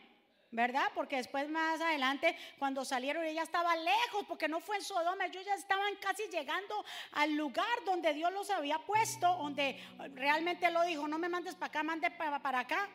¿verdad? 0.51 0.89
Porque 0.95 1.17
después 1.17 1.49
más 1.49 1.81
adelante, 1.81 2.37
cuando 2.61 2.85
salieron, 2.85 3.25
ella 3.25 3.43
estaba 3.43 3.75
lejos, 3.75 4.25
porque 4.29 4.47
no 4.47 4.61
fue 4.61 4.77
en 4.77 4.85
Sodoma, 4.85 5.27
ellos 5.27 5.45
ya 5.45 5.55
estaban 5.55 5.97
casi 5.97 6.29
llegando 6.29 6.85
al 7.11 7.35
lugar 7.35 7.67
donde 7.85 8.15
Dios 8.15 8.33
los 8.33 8.49
había 8.51 8.79
puesto, 8.79 9.27
donde 9.37 9.83
realmente 10.15 10.71
lo 10.71 10.85
dijo, 10.85 11.09
no 11.09 11.19
me 11.19 11.29
mandes 11.29 11.57
para 11.57 11.67
acá, 11.67 11.83
mande 11.83 12.09
para 12.13 12.61
acá. 12.61 12.89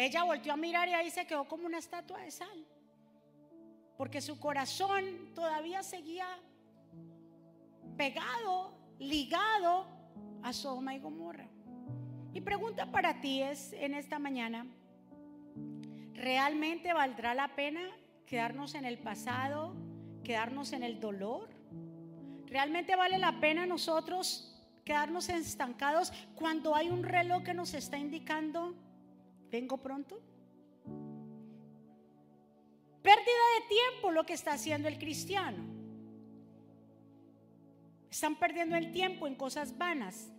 Ella 0.00 0.22
volvió 0.22 0.52
a 0.52 0.56
mirar 0.56 0.88
y 0.88 0.92
ahí 0.94 1.10
se 1.10 1.26
quedó 1.26 1.48
como 1.48 1.66
una 1.66 1.78
estatua 1.78 2.20
de 2.20 2.30
sal, 2.30 2.64
porque 3.96 4.20
su 4.20 4.38
corazón 4.38 5.34
todavía 5.34 5.82
seguía 5.82 6.28
pegado, 7.96 8.72
ligado 9.00 9.86
a 10.44 10.52
Sodoma 10.52 10.94
y 10.94 11.00
Gomorra. 11.00 11.48
Mi 12.32 12.40
pregunta 12.40 12.92
para 12.92 13.20
ti 13.20 13.42
es 13.42 13.72
en 13.72 13.92
esta 13.94 14.20
mañana, 14.20 14.68
¿Realmente 16.14 16.92
valdrá 16.92 17.34
la 17.34 17.56
pena 17.56 17.80
quedarnos 18.24 18.76
en 18.76 18.84
el 18.84 18.98
pasado, 18.98 19.74
quedarnos 20.22 20.72
en 20.74 20.84
el 20.84 21.00
dolor? 21.00 21.48
¿Realmente 22.46 22.94
vale 22.94 23.18
la 23.18 23.40
pena 23.40 23.66
nosotros 23.66 24.64
quedarnos 24.84 25.28
estancados 25.28 26.12
cuando 26.36 26.76
hay 26.76 26.88
un 26.88 27.02
reloj 27.02 27.42
que 27.42 27.52
nos 27.52 27.74
está 27.74 27.98
indicando, 27.98 28.76
vengo 29.50 29.78
pronto? 29.78 30.20
Pérdida 33.02 33.44
de 33.60 33.68
tiempo 33.68 34.10
lo 34.10 34.24
que 34.24 34.34
está 34.34 34.52
haciendo 34.52 34.88
el 34.88 34.98
cristiano. 34.98 35.64
Están 38.10 38.36
perdiendo 38.36 38.76
el 38.76 38.92
tiempo 38.92 39.26
en 39.26 39.34
cosas 39.34 39.76
vanas, 39.76 40.30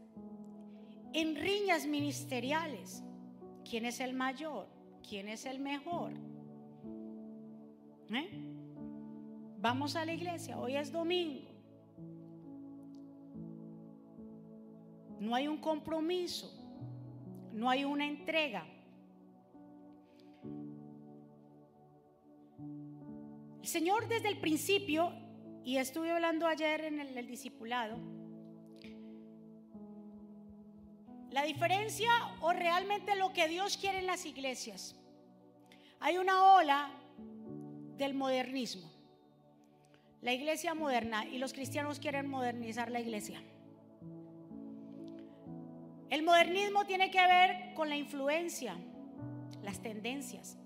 en 1.14 1.36
riñas 1.36 1.86
ministeriales. 1.86 3.04
¿Quién 3.64 3.86
es 3.86 4.00
el 4.00 4.14
mayor? 4.14 4.68
quién 5.10 5.28
es 5.28 5.46
el 5.46 5.60
mejor. 5.60 6.14
¿Eh? 8.12 8.30
Vamos 9.60 9.96
a 9.96 10.06
la 10.06 10.14
iglesia, 10.14 10.58
hoy 10.58 10.76
es 10.76 10.92
domingo. 10.92 11.50
No 15.20 15.36
hay 15.36 15.48
un 15.48 15.58
compromiso, 15.58 16.48
no 17.52 17.70
hay 17.70 17.84
una 17.84 18.08
entrega. 18.08 18.66
El 23.62 23.68
Señor 23.68 24.08
desde 24.08 24.30
el 24.30 24.38
principio, 24.38 25.12
y 25.64 25.78
estuve 25.78 26.12
hablando 26.12 26.48
ayer 26.48 26.86
en 26.86 27.00
el, 27.00 27.28
discipulado, 27.28 27.98
la 31.32 31.44
diferencia 31.44 32.10
o 32.42 32.54
realmente 32.54 33.16
lo 33.16 33.34
que 33.34 33.48
Dios 33.48 33.78
quiere 33.78 34.00
en 34.00 34.08
las 34.08 34.26
iglesias. 34.26 34.96
Hay 36.00 36.18
una 36.18 36.56
ola 36.56 36.90
del 37.98 38.14
modernismo. 38.14 38.90
La 40.22 40.34
iglesia 40.34 40.74
moderna 40.74 41.26
y 41.26 41.38
los 41.38 41.54
cristianos 41.54 42.00
quieren 42.00 42.28
modernizar 42.28 42.90
la 42.90 43.00
iglesia. 43.00 43.42
El 46.10 46.24
modernismo 46.24 46.86
tiene 46.86 47.12
que 47.12 47.22
ver 47.22 47.74
con 47.76 47.90
la 47.90 47.96
influencia, 47.96 48.76
las 49.62 49.80
tendencias. 49.82 50.58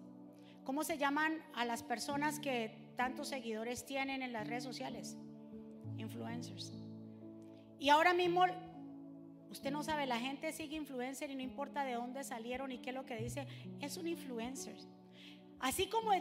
¿Cómo 0.64 0.84
se 0.84 0.98
llaman 0.98 1.44
a 1.54 1.66
las 1.66 1.84
personas 1.84 2.40
que 2.40 2.83
tantos 2.96 3.28
seguidores 3.28 3.86
tienen 3.86 4.22
en 4.22 4.34
las 4.34 4.48
redes 4.48 4.64
sociales? 4.64 5.18
Influencers. 5.98 6.72
Y 7.80 7.90
ahora 7.90 8.14
mismo, 8.14 8.46
usted 9.52 9.72
no 9.72 9.84
sabe, 9.84 10.06
la 10.06 10.20
gente 10.20 10.52
sigue 10.54 10.76
influencer 10.76 11.30
y 11.30 11.36
no 11.36 11.42
importa 11.42 11.84
de 11.84 11.94
dónde 11.94 12.24
salieron 12.24 12.72
y 12.72 12.78
qué 12.78 12.92
es 12.92 12.96
lo 12.96 13.06
que 13.06 13.18
dice, 13.18 13.48
es 13.82 13.98
un 13.98 14.08
influencer. 14.08 14.76
Así 15.60 15.88
como 15.88 16.12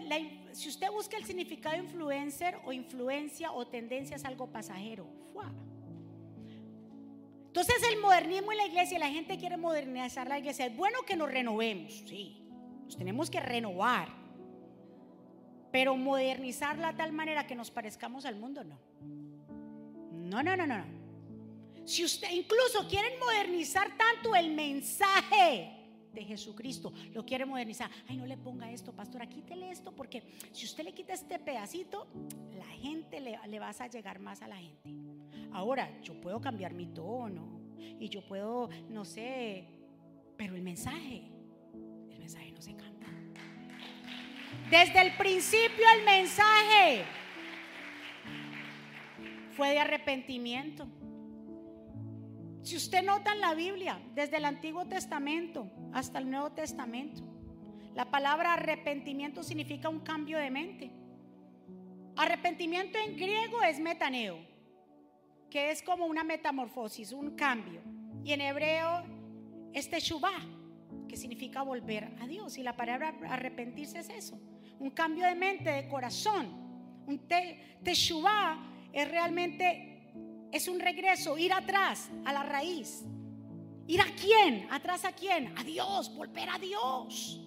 si 0.52 0.68
usted 0.68 0.90
busca 0.90 1.16
el 1.16 1.24
significado 1.24 1.76
influencer 1.76 2.58
o 2.64 2.72
influencia 2.72 3.50
o 3.52 3.66
tendencia 3.66 4.16
es 4.16 4.24
algo 4.24 4.46
pasajero. 4.46 5.06
Entonces 7.48 7.82
el 7.92 8.00
modernismo 8.00 8.50
en 8.52 8.58
la 8.58 8.66
iglesia, 8.66 8.98
la 8.98 9.11
gente 9.11 9.37
quiere 9.37 9.58
modernizar 9.58 10.26
la 10.26 10.38
iglesia. 10.38 10.64
Es 10.66 10.76
bueno 10.76 11.00
que 11.06 11.16
nos 11.16 11.30
renovemos, 11.30 11.92
sí. 12.06 12.42
Nos 12.85 12.96
tenemos 12.96 13.30
que 13.30 13.40
renovar. 13.40 14.21
Pero 15.72 15.96
modernizarla 15.96 16.92
de 16.92 16.98
tal 16.98 17.12
manera 17.12 17.46
que 17.46 17.56
nos 17.56 17.70
parezcamos 17.70 18.24
al 18.26 18.37
mundo, 18.37 18.62
no. 18.62 18.78
No, 20.12 20.42
no, 20.42 20.56
no, 20.56 20.66
no. 20.66 20.85
Si 21.85 22.04
usted 22.04 22.30
incluso 22.30 22.87
quieren 22.88 23.18
modernizar 23.18 23.96
tanto 23.96 24.37
el 24.37 24.54
mensaje 24.54 25.82
de 26.12 26.24
Jesucristo, 26.24 26.92
lo 27.12 27.24
quiere 27.24 27.44
modernizar. 27.44 27.90
Ay, 28.06 28.16
no 28.16 28.26
le 28.26 28.37
ponga 28.37 28.70
esto, 28.70 28.92
pastora, 28.92 29.26
quítele 29.28 29.70
esto, 29.70 29.92
porque 29.92 30.22
si 30.52 30.66
usted 30.66 30.85
le 30.85 30.92
quita 30.92 31.14
este 31.14 31.38
pedacito, 31.38 32.06
la 32.56 32.66
gente 32.66 33.20
le, 33.20 33.38
le 33.48 33.58
vas 33.58 33.80
a 33.80 33.88
llegar 33.88 34.20
más 34.20 34.42
a 34.42 34.48
la 34.48 34.56
gente. 34.56 34.90
Ahora, 35.52 36.00
yo 36.02 36.20
puedo 36.20 36.40
cambiar 36.40 36.72
mi 36.74 36.87
tono 36.87 37.61
y 37.98 38.08
yo 38.08 38.24
puedo, 38.26 38.68
no 38.90 39.04
sé, 39.04 39.66
pero 40.37 40.54
el 40.54 40.62
mensaje, 40.62 41.22
el 42.11 42.18
mensaje 42.18 42.52
no 42.52 42.61
se 42.61 42.76
cambia. 42.76 43.08
Desde 44.70 45.00
el 45.02 45.12
principio 45.16 45.84
el 45.98 46.04
mensaje 46.04 47.04
fue 49.56 49.70
de 49.70 49.78
arrepentimiento. 49.78 50.86
Si 52.62 52.76
usted 52.76 53.02
nota 53.02 53.32
en 53.32 53.40
la 53.40 53.54
Biblia, 53.54 54.00
desde 54.14 54.36
el 54.38 54.44
Antiguo 54.44 54.86
Testamento 54.86 55.70
hasta 55.92 56.18
el 56.18 56.30
Nuevo 56.30 56.52
Testamento, 56.52 57.22
la 57.94 58.10
palabra 58.10 58.54
arrepentimiento 58.54 59.42
significa 59.42 59.88
un 59.88 60.00
cambio 60.00 60.38
de 60.38 60.50
mente. 60.50 60.90
Arrepentimiento 62.16 62.98
en 62.98 63.16
griego 63.16 63.62
es 63.62 63.78
metaneo, 63.80 64.38
que 65.50 65.70
es 65.70 65.82
como 65.82 66.06
una 66.06 66.24
metamorfosis, 66.24 67.12
un 67.12 67.36
cambio. 67.36 67.82
Y 68.24 68.32
en 68.32 68.40
hebreo 68.40 69.02
es 69.74 69.90
teshuvah, 69.90 70.40
que 71.12 71.18
significa 71.18 71.61
volver 71.61 72.11
a 72.22 72.27
Dios. 72.27 72.57
Y 72.57 72.62
la 72.62 72.75
palabra 72.75 73.14
arrepentirse 73.29 73.98
es 73.98 74.09
eso, 74.09 74.40
un 74.79 74.88
cambio 74.88 75.27
de 75.27 75.35
mente, 75.35 75.70
de 75.70 75.87
corazón. 75.87 76.46
Un 77.07 77.29
teshuvah 77.85 78.88
es 78.94 79.11
realmente 79.11 80.11
es 80.51 80.68
un 80.68 80.81
regreso, 80.81 81.37
ir 81.37 81.53
atrás, 81.53 82.09
a 82.25 82.33
la 82.33 82.42
raíz. 82.44 83.05
¿Ir 83.87 84.01
a 84.01 84.07
quién? 84.18 84.66
¿Atrás 84.70 85.05
a 85.05 85.12
quién? 85.12 85.53
A 85.59 85.62
Dios, 85.62 86.14
volver 86.14 86.48
a 86.48 86.59
Dios. 86.59 87.42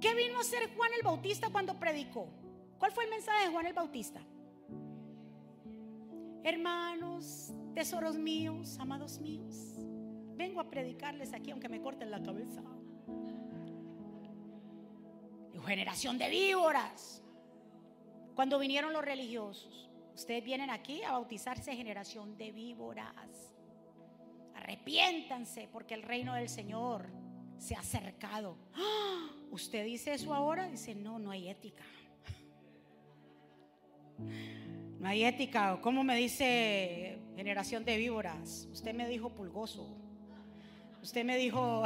¿Qué 0.00 0.16
vino 0.16 0.38
a 0.38 0.40
hacer 0.40 0.74
Juan 0.76 0.90
el 0.98 1.04
Bautista 1.04 1.48
cuando 1.50 1.78
predicó? 1.78 2.28
¿Cuál 2.80 2.90
fue 2.90 3.04
el 3.04 3.10
mensaje 3.10 3.44
de 3.44 3.52
Juan 3.52 3.66
el 3.66 3.72
Bautista? 3.72 4.20
Hermanos, 6.42 7.52
tesoros 7.72 8.16
míos, 8.16 8.76
amados 8.80 9.20
míos, 9.20 9.75
vengo 10.36 10.60
a 10.60 10.70
predicarles 10.70 11.32
aquí 11.32 11.50
aunque 11.50 11.68
me 11.68 11.80
corten 11.80 12.10
la 12.10 12.22
cabeza. 12.22 12.62
Generación 15.64 16.16
de 16.16 16.28
víboras. 16.28 17.24
Cuando 18.36 18.58
vinieron 18.60 18.92
los 18.92 19.04
religiosos, 19.04 19.86
Ustedes 20.16 20.42
vienen 20.42 20.70
aquí 20.70 21.02
a 21.02 21.12
bautizarse 21.12 21.76
generación 21.76 22.38
de 22.38 22.50
víboras. 22.50 23.54
Arrepiéntanse 24.54 25.68
porque 25.70 25.92
el 25.92 26.02
reino 26.02 26.32
del 26.32 26.48
Señor 26.48 27.06
se 27.58 27.74
ha 27.74 27.80
acercado. 27.80 28.56
¿Usted 29.50 29.84
dice 29.84 30.14
eso 30.14 30.32
ahora? 30.32 30.68
Dice, 30.68 30.94
no, 30.94 31.18
no 31.18 31.30
hay 31.30 31.48
ética. 31.48 31.84
No 34.98 35.08
hay 35.08 35.24
ética. 35.24 35.78
¿Cómo 35.82 36.02
me 36.02 36.16
dice 36.16 37.18
generación 37.36 37.84
de 37.84 37.98
víboras? 37.98 38.66
Usted 38.72 38.94
me 38.94 39.06
dijo 39.06 39.28
pulgoso. 39.28 39.94
Usted 41.06 41.24
me 41.24 41.36
dijo, 41.36 41.84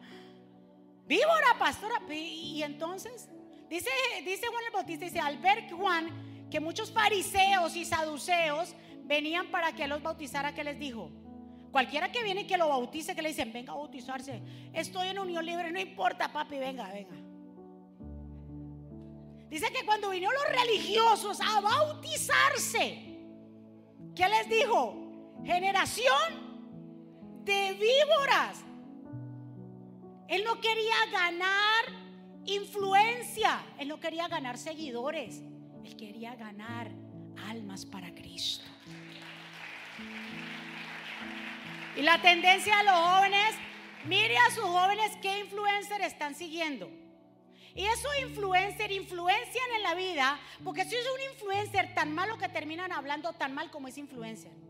víbora, 1.06 1.58
pastora. 1.58 2.00
Y 2.08 2.62
entonces, 2.62 3.28
dice, 3.68 3.90
dice 4.24 4.46
Juan 4.46 4.64
el 4.66 4.72
Bautista, 4.72 5.04
dice, 5.04 5.20
al 5.20 5.36
ver 5.36 5.70
Juan 5.70 6.48
que 6.50 6.58
muchos 6.58 6.90
fariseos 6.90 7.76
y 7.76 7.84
saduceos 7.84 8.74
venían 9.04 9.48
para 9.50 9.72
que 9.72 9.86
los 9.86 10.02
bautizara, 10.02 10.54
que 10.54 10.64
les 10.64 10.78
dijo? 10.78 11.10
Cualquiera 11.70 12.10
que 12.10 12.22
viene 12.22 12.40
y 12.40 12.46
que 12.46 12.56
lo 12.56 12.70
bautice, 12.70 13.14
que 13.14 13.20
le 13.20 13.28
dicen, 13.28 13.52
venga 13.52 13.74
a 13.74 13.76
bautizarse. 13.76 14.40
Estoy 14.72 15.08
en 15.08 15.18
unión 15.18 15.44
libre, 15.44 15.70
no 15.70 15.78
importa, 15.78 16.32
papi, 16.32 16.56
venga, 16.56 16.90
venga. 16.90 17.16
Dice 19.50 19.70
que 19.70 19.84
cuando 19.84 20.08
vinieron 20.08 20.34
los 20.34 20.62
religiosos 20.62 21.42
a 21.42 21.60
bautizarse, 21.60 23.18
¿qué 24.16 24.28
les 24.30 24.48
dijo? 24.48 24.96
Generación 25.44 26.43
de 27.44 27.72
víboras. 27.74 28.64
Él 30.28 30.42
no 30.44 30.60
quería 30.60 30.94
ganar 31.12 31.84
influencia, 32.46 33.64
él 33.78 33.88
no 33.88 34.00
quería 34.00 34.28
ganar 34.28 34.58
seguidores. 34.58 35.42
Él 35.84 35.96
quería 35.96 36.34
ganar 36.34 36.90
almas 37.48 37.84
para 37.84 38.14
Cristo. 38.14 38.64
Y 41.96 42.02
la 42.02 42.20
tendencia 42.22 42.78
de 42.78 42.84
los 42.84 42.94
jóvenes, 42.94 43.54
mire 44.06 44.36
a 44.36 44.50
sus 44.50 44.64
jóvenes 44.64 45.12
qué 45.20 45.40
influencer 45.40 46.00
están 46.00 46.34
siguiendo. 46.34 46.90
Y 47.74 47.84
esos 47.84 48.10
influencer 48.22 48.92
influencian 48.92 49.70
en 49.76 49.82
la 49.82 49.94
vida, 49.94 50.38
porque 50.62 50.84
si 50.84 50.94
es 50.94 51.04
un 51.14 51.32
influencer 51.32 51.94
tan 51.94 52.14
malo 52.14 52.38
que 52.38 52.48
terminan 52.48 52.92
hablando 52.92 53.32
tan 53.32 53.52
mal 53.52 53.70
como 53.70 53.88
es 53.88 53.98
influencer. 53.98 54.63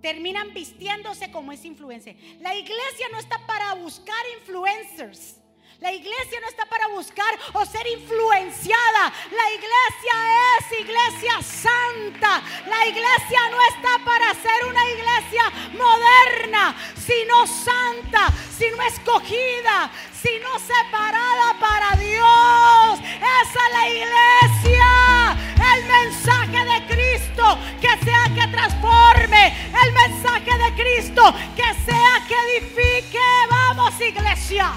Terminan 0.00 0.52
vistiéndose 0.54 1.30
como 1.30 1.52
es 1.52 1.64
influencer. 1.64 2.16
La 2.40 2.54
iglesia 2.54 3.08
no 3.12 3.18
está 3.18 3.38
para 3.46 3.74
buscar 3.74 4.22
influencers. 4.40 5.36
La 5.80 5.92
iglesia 5.94 6.38
no 6.42 6.48
está 6.48 6.66
para 6.66 6.88
buscar 6.88 7.38
o 7.54 7.64
ser 7.64 7.86
influenciada. 7.86 9.12
La 9.32 9.50
iglesia 9.50 10.14
es 10.58 10.80
iglesia 10.80 11.42
santa. 11.42 12.42
La 12.66 12.86
iglesia 12.86 13.40
no 13.50 13.58
está 13.62 14.04
para 14.04 14.34
ser 14.34 14.66
una 14.66 14.84
iglesia 14.90 15.42
moderna, 15.72 16.76
sino 16.96 17.46
santa, 17.46 18.28
sino 18.54 18.82
escogida, 18.82 19.90
sino 20.12 20.50
separada 20.58 21.58
para 21.58 21.96
Dios. 21.96 23.00
Esa 23.16 23.60
es 23.66 23.72
la 23.72 23.88
iglesia. 23.88 25.36
El 25.74 25.84
mensaje 25.86 26.64
de 26.64 26.94
Cristo 26.94 27.58
que 27.80 28.04
sea 28.04 28.24
que 28.34 28.52
transforme. 28.52 29.19
El 29.46 29.92
mensaje 29.92 30.50
de 30.58 30.82
Cristo 30.82 31.22
que 31.56 31.74
sea 31.84 32.26
que 32.28 32.34
edifique. 32.58 33.18
Vamos 33.48 34.00
iglesia. 34.00 34.72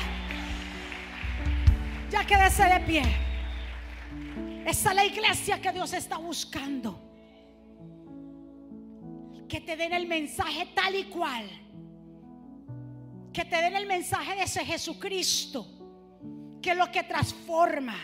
Ya 2.09 2.25
quédese 2.25 2.63
de 2.63 2.79
pie. 2.81 3.03
Esa 4.65 4.89
es 4.89 4.95
la 4.95 5.05
iglesia 5.05 5.61
que 5.61 5.71
Dios 5.71 5.91
está 5.93 6.17
buscando. 6.17 6.99
Que 9.49 9.59
te 9.59 9.75
den 9.75 9.93
el 9.93 10.07
mensaje 10.07 10.69
tal 10.73 10.95
y 10.95 11.05
cual. 11.05 11.49
Que 13.33 13.43
te 13.45 13.55
den 13.55 13.75
el 13.75 13.85
mensaje 13.85 14.35
de 14.35 14.43
ese 14.43 14.63
Jesucristo. 14.63 15.67
Que 16.61 16.71
es 16.71 16.77
lo 16.77 16.91
que 16.91 17.03
transforma. 17.03 17.97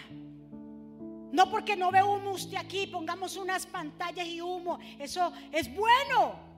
No 1.32 1.50
porque 1.50 1.76
no 1.76 1.91
ve 1.91 2.04
humo 2.04 2.32
usted 2.32 2.58
aquí, 2.58 2.88
pongamos 2.88 3.38
unas 3.38 3.65
pantallas 3.65 4.28
y 4.28 4.41
humo. 4.41 4.80
Eso 4.98 5.32
es 5.52 5.74
bueno. 5.74 6.49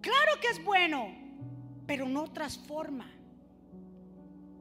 Claro 0.00 0.40
que 0.40 0.48
es 0.48 0.64
bueno. 0.64 1.14
Pero 1.86 2.08
no 2.08 2.30
transforma. 2.32 3.10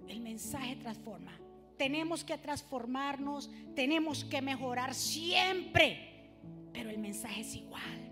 El 0.08 0.22
mensaje 0.22 0.76
transforma 0.78 1.40
tenemos 1.80 2.26
que 2.26 2.38
transformarnos, 2.38 3.50
tenemos 3.74 4.26
que 4.26 4.42
mejorar 4.42 4.94
siempre, 4.94 6.30
pero 6.74 6.90
el 6.90 6.98
mensaje 7.00 7.40
es 7.40 7.56
igual. 7.56 8.12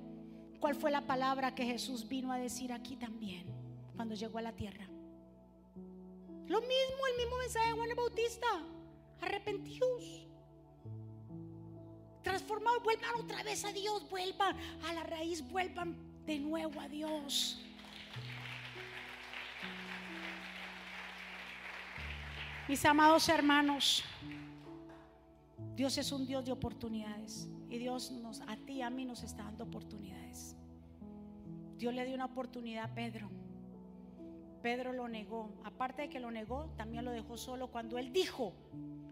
¿Cuál 0.61 0.73
fue 0.73 0.89
la 0.89 1.05
palabra 1.05 1.53
que 1.53 1.65
Jesús 1.65 2.07
vino 2.07 2.31
a 2.31 2.37
decir 2.37 2.71
aquí 2.71 2.95
también 2.95 3.45
cuando 3.97 4.15
llegó 4.15 4.37
a 4.37 4.41
la 4.41 4.53
tierra? 4.53 4.87
Lo 6.47 6.61
mismo, 6.61 7.07
el 7.11 7.17
mismo 7.17 7.37
mensaje 7.39 7.67
de 7.67 7.73
Juan 7.73 7.89
el 7.89 7.95
Bautista. 7.95 8.47
Arrepentidos. 9.19 10.27
Transformados, 12.23 12.81
vuelvan 12.83 13.15
otra 13.15 13.43
vez 13.43 13.65
a 13.65 13.73
Dios, 13.73 14.09
vuelvan 14.09 14.55
a 14.85 14.93
la 14.93 15.03
raíz, 15.03 15.45
vuelvan 15.45 15.97
de 16.27 16.37
nuevo 16.39 16.79
a 16.81 16.89
Dios. 16.89 17.63
Mis 22.67 22.83
amados 22.83 23.29
hermanos, 23.29 24.03
Dios 25.73 25.97
es 25.97 26.11
un 26.11 26.27
Dios 26.27 26.43
de 26.43 26.51
oportunidades 26.51 27.49
y 27.69 27.77
Dios 27.77 28.11
nos 28.11 28.41
a 28.41 28.57
ti 28.57 28.73
y 28.73 28.81
a 28.81 28.89
mí 28.89 29.05
nos 29.05 29.23
está 29.23 29.43
dando 29.43 29.63
oportunidades. 29.63 30.57
Dios 31.77 31.93
le 31.93 32.03
dio 32.05 32.15
una 32.15 32.25
oportunidad 32.25 32.91
a 32.91 32.93
Pedro. 32.93 33.29
Pedro 34.61 34.91
lo 34.91 35.07
negó. 35.07 35.49
Aparte 35.63 36.03
de 36.03 36.09
que 36.09 36.19
lo 36.19 36.29
negó, 36.29 36.73
también 36.75 37.05
lo 37.05 37.11
dejó 37.11 37.37
solo 37.37 37.71
cuando 37.71 37.97
él 37.97 38.11
dijo, 38.11 38.53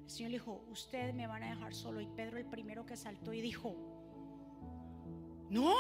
el 0.04 0.10
Señor 0.10 0.32
le 0.32 0.40
dijo, 0.40 0.66
ustedes 0.70 1.16
me 1.16 1.28
van 1.28 1.44
a 1.44 1.50
dejar 1.52 1.74
solo. 1.74 2.02
Y 2.02 2.08
Pedro 2.08 2.38
el 2.38 2.46
primero 2.46 2.86
que 2.86 2.98
saltó 2.98 3.32
y 3.32 3.40
dijo, 3.40 3.74
no, 5.50 5.72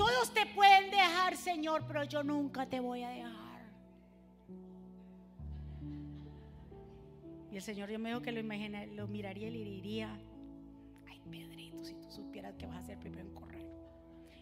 todos 0.00 0.32
te 0.32 0.46
pueden 0.46 0.90
dejar, 0.90 1.36
Señor, 1.36 1.84
pero 1.86 2.04
yo 2.04 2.22
nunca 2.22 2.64
te 2.64 2.80
voy 2.80 3.02
a 3.02 3.10
dejar. 3.10 3.60
Y 7.52 7.56
el 7.56 7.62
Señor 7.62 7.90
yo 7.90 7.98
me 7.98 8.08
dijo 8.08 8.22
que 8.22 8.32
lo, 8.32 8.40
lo 8.40 9.08
miraría 9.08 9.48
y 9.48 9.50
le 9.50 9.62
diría, 9.62 10.18
ay 11.06 11.20
Pedrito, 11.30 11.84
si 11.84 11.94
tú 11.96 12.10
supieras 12.10 12.54
que 12.54 12.66
vas 12.66 12.76
a 12.76 12.80
hacer 12.80 12.98
primero 12.98 13.28
en 13.28 13.34
correr. 13.34 13.66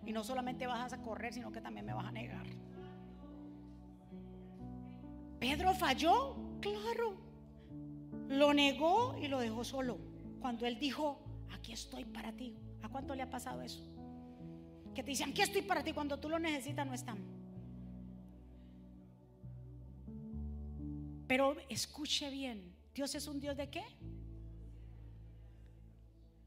Y 0.06 0.12
no 0.12 0.22
solamente 0.22 0.68
vas 0.68 0.92
a 0.92 1.02
correr, 1.02 1.34
sino 1.34 1.50
que 1.50 1.60
también 1.60 1.84
me 1.84 1.92
vas 1.92 2.06
a 2.06 2.12
negar. 2.12 2.46
Pedro 5.40 5.74
falló, 5.74 6.36
claro. 6.60 7.16
Lo 8.28 8.54
negó 8.54 9.16
y 9.20 9.26
lo 9.26 9.40
dejó 9.40 9.64
solo. 9.64 9.98
Cuando 10.38 10.66
él 10.66 10.78
dijo, 10.78 11.18
aquí 11.50 11.72
estoy 11.72 12.04
para 12.04 12.30
ti. 12.32 12.56
¿A 12.82 12.88
cuánto 12.88 13.16
le 13.16 13.22
ha 13.22 13.30
pasado 13.30 13.60
eso? 13.62 13.97
Que 14.98 15.04
te 15.04 15.12
dicen, 15.12 15.30
aquí 15.30 15.42
estoy 15.42 15.62
para 15.62 15.84
ti. 15.84 15.92
Cuando 15.92 16.18
tú 16.18 16.28
lo 16.28 16.40
necesitas 16.40 16.84
no 16.84 16.92
están. 16.92 17.18
Pero 21.28 21.56
escuche 21.68 22.28
bien, 22.30 22.74
Dios 22.92 23.14
es 23.14 23.28
un 23.28 23.38
Dios 23.38 23.56
de 23.56 23.70
qué? 23.70 23.84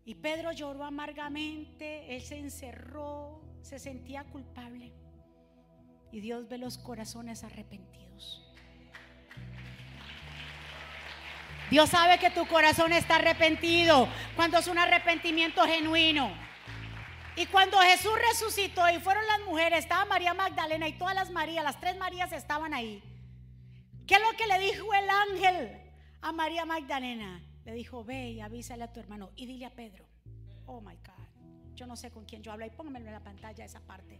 Y 0.04 0.16
Pedro 0.16 0.52
lloró 0.52 0.84
amargamente, 0.84 2.14
él 2.14 2.22
se 2.24 2.40
encerró, 2.40 3.42
se 3.62 3.80
sentía 3.80 4.26
culpable. 4.26 4.92
Y 6.12 6.20
Dios 6.20 6.50
ve 6.50 6.58
los 6.58 6.78
corazones 6.78 7.46
arrepentidos. 7.46 8.54
Dios 11.70 11.90
sabe 11.90 12.20
que 12.20 12.32
tu 12.32 12.46
corazón 12.48 12.92
está 12.92 13.16
arrepentido 13.16 14.10
cuando 14.36 14.58
es 14.58 14.68
un 14.68 14.78
arrepentimiento 14.78 15.64
genuino. 15.64 16.51
Y 17.36 17.46
cuando 17.46 17.78
Jesús 17.80 18.12
resucitó 18.30 18.89
y 18.89 19.00
fueron 19.00 19.26
las 19.26 19.41
mujeres, 19.41 19.80
estaba 19.80 20.06
María 20.06 20.34
Magdalena 20.34 20.88
y 20.88 20.98
todas 20.98 21.15
las 21.15 21.30
Marías, 21.32 21.63
las 21.63 21.80
tres 21.80 21.98
Marías 21.98 22.32
estaban 22.34 22.74
ahí. 22.74 23.02
¿Qué 24.06 24.15
es 24.15 24.22
lo 24.22 24.38
que 24.38 24.48
le 24.48 24.60
dijo 24.60 24.94
el 24.94 25.10
ángel 25.10 25.82
a 26.22 26.32
María 26.34 26.65
Magdalena? 26.65 27.41
Le 27.63 27.74
dijo, 27.74 28.04
ve 28.04 28.32
y 28.32 28.41
avísale 28.41 28.84
a 28.84 28.91
tu 28.91 29.00
hermano 29.00 29.32
y 29.36 29.46
dile 29.46 29.65
a 29.65 29.74
Pedro. 29.74 30.06
Oh 30.65 30.82
my 30.82 30.96
God, 30.96 31.76
yo 31.76 31.88
no 31.88 31.96
sé 31.96 32.12
con 32.12 32.26
quién 32.26 32.44
yo 32.44 32.52
hablo 32.52 32.65
y 32.65 32.70
póngamelo 32.70 33.08
en 33.08 33.13
la 33.13 33.24
pantalla 33.24 33.63
esa 33.63 33.80
parte. 33.80 34.20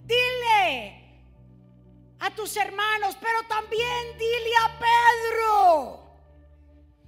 Dile 0.00 1.04
a 2.20 2.30
tus 2.30 2.56
hermanos, 2.56 3.16
pero 3.20 3.42
también 3.48 4.18
dile 4.18 4.50
a 4.62 4.78
Pedro 4.78 6.13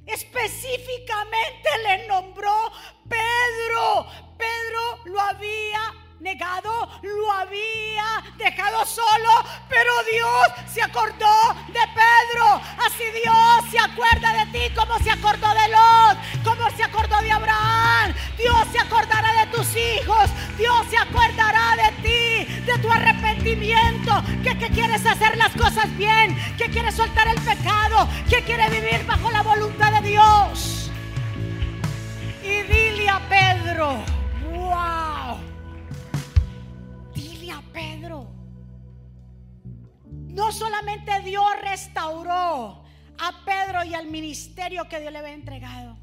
Específicamente 0.06 1.68
le 1.82 2.06
nombró 2.06 2.72
Pedro. 3.08 4.06
Pedro 4.38 4.98
lo 5.04 5.20
había 5.20 5.94
negado, 6.20 6.88
lo 7.02 7.32
había 7.32 8.24
dejado 8.38 8.84
solo, 8.86 9.30
pero 9.68 9.90
Dios 10.10 10.72
se 10.72 10.82
acordó 10.82 11.54
de 11.68 11.80
Pedro. 11.94 12.60
Así 12.86 13.04
Dios 13.22 13.70
se 13.70 13.78
acuerda 13.78 14.32
de 14.32 14.46
ti 14.52 14.74
como 14.74 14.98
se 14.98 15.10
acordó 15.10 15.48
de 15.48 15.68
Lot, 15.68 16.44
como 16.44 16.70
se 16.70 16.82
acordó 16.82 17.20
de 17.20 17.32
Abraham. 17.32 18.14
Dios 18.38 18.66
se 18.72 18.78
acordará 18.78 19.44
de 19.44 19.46
tus 19.52 19.76
hijos, 19.76 20.30
Dios 20.56 20.86
se 20.88 20.96
acordará 20.96 21.76
de 21.76 22.02
ti, 22.02 22.54
de 22.62 22.78
tu 22.78 22.90
arrepentimiento, 22.90 24.22
que, 24.42 24.56
que 24.58 24.70
quieres 24.70 25.04
hacer 25.04 25.36
las 25.36 25.52
cosas 25.52 25.94
bien, 25.96 26.36
que 26.56 26.70
quieres 26.70 26.94
soltar 26.94 27.28
el 27.28 27.40
pecado, 27.40 28.08
que 28.28 28.42
quieres 28.42 28.70
vivir 28.70 29.04
bajo 29.06 29.30
la 29.30 29.42
voluntad 29.42 29.92
de 30.00 30.08
Dios. 30.08 30.90
Y 32.42 32.62
dile 32.62 33.08
a 33.08 33.20
Pedro, 33.28 34.04
wow 34.50 35.15
No 40.36 40.52
solamente 40.52 41.18
Dios 41.22 41.46
restauró 41.62 42.84
a 43.18 43.44
Pedro 43.46 43.84
y 43.84 43.94
al 43.94 44.06
ministerio 44.08 44.86
que 44.86 45.00
Dios 45.00 45.10
le 45.10 45.20
había 45.20 45.32
entregado, 45.32 45.96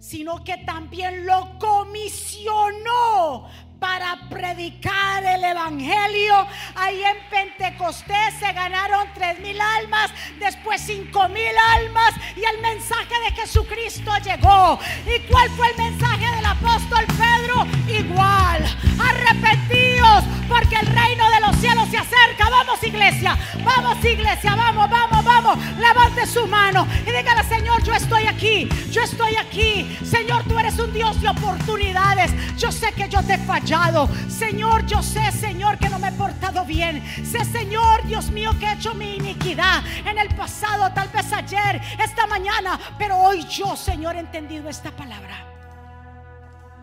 sino 0.00 0.42
que 0.42 0.56
también 0.58 1.24
lo 1.24 1.56
comisionó 1.60 3.48
para 3.78 4.28
predicar 4.28 5.22
el 5.24 5.44
Evangelio. 5.44 6.34
Ahí 6.74 7.04
en 7.04 7.16
Pentecostés 7.30 8.34
se 8.40 8.52
ganaron 8.52 9.06
tres 9.14 9.38
mil 9.38 9.60
almas, 9.60 10.10
después 10.40 10.80
cinco 10.80 11.28
mil 11.28 11.54
almas 11.76 12.14
y 12.34 12.42
el 12.42 12.60
mensaje 12.62 13.14
de 13.26 13.36
Jesucristo 13.36 14.10
llegó. 14.24 14.76
¿Y 15.06 15.20
cuál 15.30 15.48
fue 15.50 15.70
el 15.70 15.76
mensaje 15.76 16.34
del 16.34 16.46
apóstol 16.46 17.04
Pedro? 17.06 17.64
Igual, 17.86 18.64
arrepentidos 18.98 20.24
porque 20.48 20.76
el 20.76 20.86
reino 20.86 21.23
cielos 21.64 21.88
se 21.88 21.96
acerca. 21.96 22.50
Vamos 22.50 22.82
iglesia, 22.82 23.38
vamos 23.64 24.04
iglesia, 24.04 24.54
vamos, 24.54 24.90
vamos, 24.90 25.24
vamos. 25.24 25.58
Levante 25.78 26.26
su 26.26 26.46
mano 26.46 26.86
y 27.06 27.10
dígale 27.10 27.42
Señor, 27.44 27.82
yo 27.82 27.94
estoy 27.94 28.26
aquí, 28.26 28.68
yo 28.90 29.02
estoy 29.02 29.36
aquí. 29.36 29.96
Señor, 30.04 30.44
tú 30.44 30.58
eres 30.58 30.78
un 30.78 30.92
Dios 30.92 31.18
de 31.22 31.28
oportunidades. 31.28 32.32
Yo 32.58 32.70
sé 32.70 32.92
que 32.92 33.08
yo 33.08 33.22
te 33.22 33.34
he 33.34 33.38
fallado. 33.38 34.10
Señor, 34.28 34.84
yo 34.84 35.02
sé, 35.02 35.32
Señor, 35.32 35.78
que 35.78 35.88
no 35.88 35.98
me 35.98 36.08
he 36.08 36.12
portado 36.12 36.66
bien. 36.66 37.02
Sé, 37.24 37.42
Señor, 37.46 38.06
Dios 38.06 38.30
mío, 38.30 38.50
que 38.58 38.66
he 38.66 38.74
hecho 38.74 38.92
mi 38.94 39.16
iniquidad 39.16 39.82
en 40.04 40.18
el 40.18 40.28
pasado, 40.34 40.92
tal 40.92 41.08
vez 41.08 41.32
ayer, 41.32 41.80
esta 41.98 42.26
mañana. 42.26 42.78
Pero 42.98 43.16
hoy 43.16 43.42
yo, 43.48 43.74
Señor, 43.74 44.16
he 44.16 44.20
entendido 44.20 44.68
esta 44.68 44.90
palabra. 44.90 45.36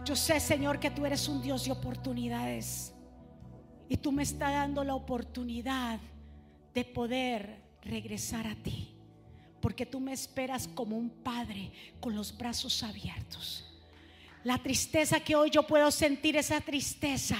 Yo 0.06 0.16
sé, 0.16 0.40
Señor, 0.40 0.80
que 0.80 0.90
tú 0.90 1.06
eres 1.06 1.28
un 1.28 1.40
Dios 1.40 1.66
de 1.66 1.72
oportunidades. 1.72 2.94
Y 3.92 3.98
tú 3.98 4.14
me 4.14 4.24
estás 4.24 4.54
dando 4.54 4.86
la 4.86 4.96
oportunidad 4.96 6.00
de 6.74 6.86
poder 6.86 7.58
regresar 7.82 8.48
a 8.48 8.56
ti. 8.56 8.88
Porque 9.60 9.86
tú 9.86 10.00
me 10.00 10.14
esperas 10.14 10.66
como 10.66 10.98
un 10.98 11.10
padre 11.10 11.74
con 12.00 12.16
los 12.16 12.38
brazos 12.38 12.84
abiertos. 12.84 13.70
La 14.46 14.58
tristeza 14.60 15.20
que 15.20 15.36
hoy 15.36 15.50
yo 15.50 15.68
puedo 15.68 15.92
sentir, 15.92 16.38
esa 16.38 16.62
tristeza 16.62 17.38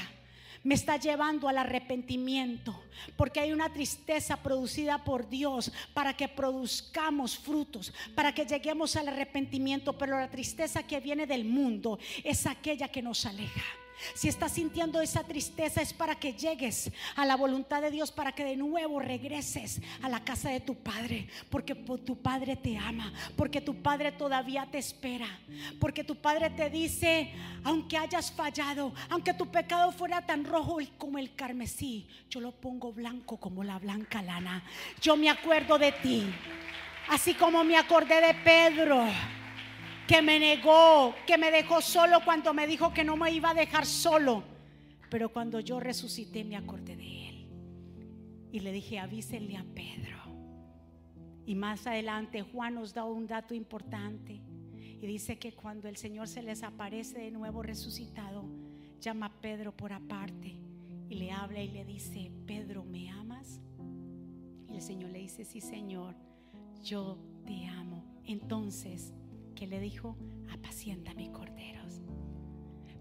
me 0.62 0.76
está 0.76 0.98
llevando 0.98 1.48
al 1.48 1.58
arrepentimiento, 1.58 2.84
porque 3.16 3.40
hay 3.40 3.54
una 3.54 3.72
tristeza 3.72 4.36
producida 4.44 5.06
por 5.06 5.30
Dios 5.30 5.72
para 5.94 6.18
que 6.18 6.28
produzcamos 6.28 7.38
frutos, 7.38 7.94
para 8.14 8.36
que 8.36 8.46
lleguemos 8.46 8.98
al 8.98 9.08
arrepentimiento, 9.08 9.98
pero 9.98 10.20
la 10.20 10.30
tristeza 10.30 10.84
que 10.84 11.00
viene 11.00 11.26
del 11.26 11.46
mundo 11.46 11.98
es 12.26 12.46
aquella 12.46 12.90
que 12.90 13.02
nos 13.02 13.26
aleja. 13.26 13.64
Si 14.14 14.28
estás 14.28 14.54
sintiendo 14.54 15.02
esa 15.02 15.24
tristeza 15.24 15.82
es 15.82 15.94
para 15.94 16.16
que 16.16 16.34
llegues 16.34 16.92
a 17.16 17.26
la 17.26 17.36
voluntad 17.36 17.82
de 17.82 17.92
Dios, 17.92 18.12
para 18.12 18.32
que 18.32 18.44
de 18.44 18.56
nuevo 18.56 19.00
regreses 19.00 19.82
a 20.02 20.10
la 20.10 20.24
casa 20.24 20.50
de 20.50 20.60
tu 20.60 20.76
Padre, 20.76 21.28
porque 21.50 21.76
tu 21.76 22.18
Padre 22.18 22.56
te 22.56 22.78
ama, 22.78 23.12
porque 23.36 23.62
tu 23.62 23.82
Padre 23.82 24.12
todavía 24.12 24.68
te 24.70 24.78
espera, 24.78 25.28
porque 25.80 26.04
tu 26.04 26.16
Padre 26.16 26.50
te 26.50 26.70
dice, 26.70 27.32
aunque 27.64 27.98
hayas 27.98 28.32
fallado, 28.32 28.94
aunque 29.10 29.34
tu 29.34 29.48
pecado 29.48 29.92
fuera 29.92 30.26
tan 30.26 30.46
rojo 30.46 30.80
como 30.98 31.18
el 31.18 31.36
carmesí, 31.36 32.08
yo 32.30 32.40
lo 32.40 32.52
pongo 32.52 32.92
blanco 32.92 33.38
como 33.38 33.64
la 33.64 33.80
blanca 33.80 34.22
lana. 34.22 34.64
Yo 35.02 35.16
me 35.16 35.30
acuerdo 35.30 35.78
de 35.78 35.92
ti, 35.92 36.26
así 37.10 37.34
como 37.34 37.64
me 37.64 37.78
acordé 37.78 38.22
de 38.22 38.34
Pedro 38.36 39.06
que 40.12 40.22
me 40.22 40.40
negó, 40.40 41.16
que 41.26 41.38
me 41.38 41.52
dejó 41.52 41.80
solo 41.80 42.20
cuando 42.26 42.54
me 42.54 42.68
dijo 42.68 42.94
que 42.94 43.06
no 43.06 43.16
me 43.16 43.32
iba 43.32 43.52
a 43.52 43.54
dejar 43.54 43.86
solo. 43.86 44.44
Pero 45.10 45.30
cuando 45.30 45.62
yo 45.62 45.80
resucité 45.80 46.44
me 46.44 46.58
acordé 46.58 46.98
de 46.98 47.30
él. 47.30 47.48
Y 48.52 48.60
le 48.60 48.74
dije, 48.74 49.00
avísenle 49.00 49.56
a 49.56 49.64
Pedro. 49.64 50.18
Y 51.46 51.56
más 51.56 51.88
adelante 51.88 52.42
Juan 52.42 52.76
nos 52.76 52.94
da 52.94 53.06
un 53.06 53.26
dato 53.26 53.54
importante. 53.54 54.42
Y 54.76 55.08
dice 55.08 55.40
que 55.40 55.54
cuando 55.54 55.88
el 55.88 55.96
Señor 55.96 56.28
se 56.28 56.44
les 56.44 56.62
aparece 56.62 57.20
de 57.20 57.32
nuevo 57.32 57.64
resucitado, 57.64 58.44
llama 59.00 59.28
a 59.28 59.42
Pedro 59.42 59.72
por 59.72 59.94
aparte 59.94 60.58
y 61.10 61.16
le 61.16 61.32
habla 61.32 61.62
y 61.62 61.70
le 61.70 61.86
dice, 61.86 62.32
Pedro, 62.46 62.84
¿me 62.84 63.10
amas? 63.10 63.62
Y 64.70 64.76
el 64.76 64.82
Señor 64.82 65.12
le 65.12 65.20
dice, 65.20 65.46
sí, 65.46 65.62
Señor, 65.62 66.16
yo 66.84 67.18
te 67.46 67.66
amo. 67.68 68.04
Entonces 68.26 69.14
que 69.62 69.68
le 69.68 69.80
dijo, 69.80 70.18
apacienta 70.50 71.14
mis 71.14 71.30
corderos. 71.30 72.02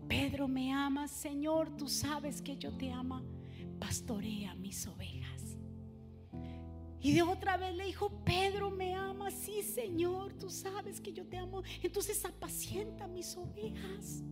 Pedro, 0.06 0.46
me 0.46 0.74
amas, 0.74 1.10
Señor, 1.10 1.74
tú 1.74 1.88
sabes 1.88 2.42
que 2.42 2.58
yo 2.58 2.70
te 2.76 2.92
amo, 2.92 3.22
pastorea 3.78 4.54
mis 4.56 4.86
ovejas. 4.86 5.56
Y 7.00 7.12
de 7.14 7.22
otra 7.22 7.56
vez 7.56 7.74
le 7.74 7.86
dijo, 7.86 8.10
Pedro, 8.26 8.70
¿me 8.70 8.92
ama? 8.92 9.30
Sí, 9.30 9.62
Señor, 9.62 10.34
tú 10.34 10.50
sabes 10.50 11.00
que 11.00 11.14
yo 11.14 11.26
te 11.26 11.38
amo. 11.38 11.62
Entonces 11.82 12.22
apacienta 12.26 13.06
mis 13.06 13.34
ovejas. 13.38 14.22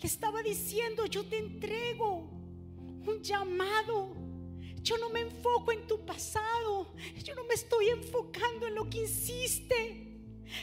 Le 0.00 0.08
estaba 0.08 0.42
diciendo, 0.42 1.06
yo 1.06 1.24
te 1.24 1.38
entrego 1.38 2.30
un 3.06 3.22
llamado. 3.22 4.16
Yo 4.82 4.98
no 4.98 5.08
me 5.08 5.20
enfoco 5.20 5.70
en 5.70 5.86
tu 5.86 6.04
pasado. 6.04 6.92
Yo 7.22 7.36
no 7.36 7.44
me 7.44 7.54
estoy 7.54 7.90
enfocando 7.90 8.66
en 8.66 8.74
lo 8.74 8.90
que 8.90 9.04
hiciste. 9.04 10.13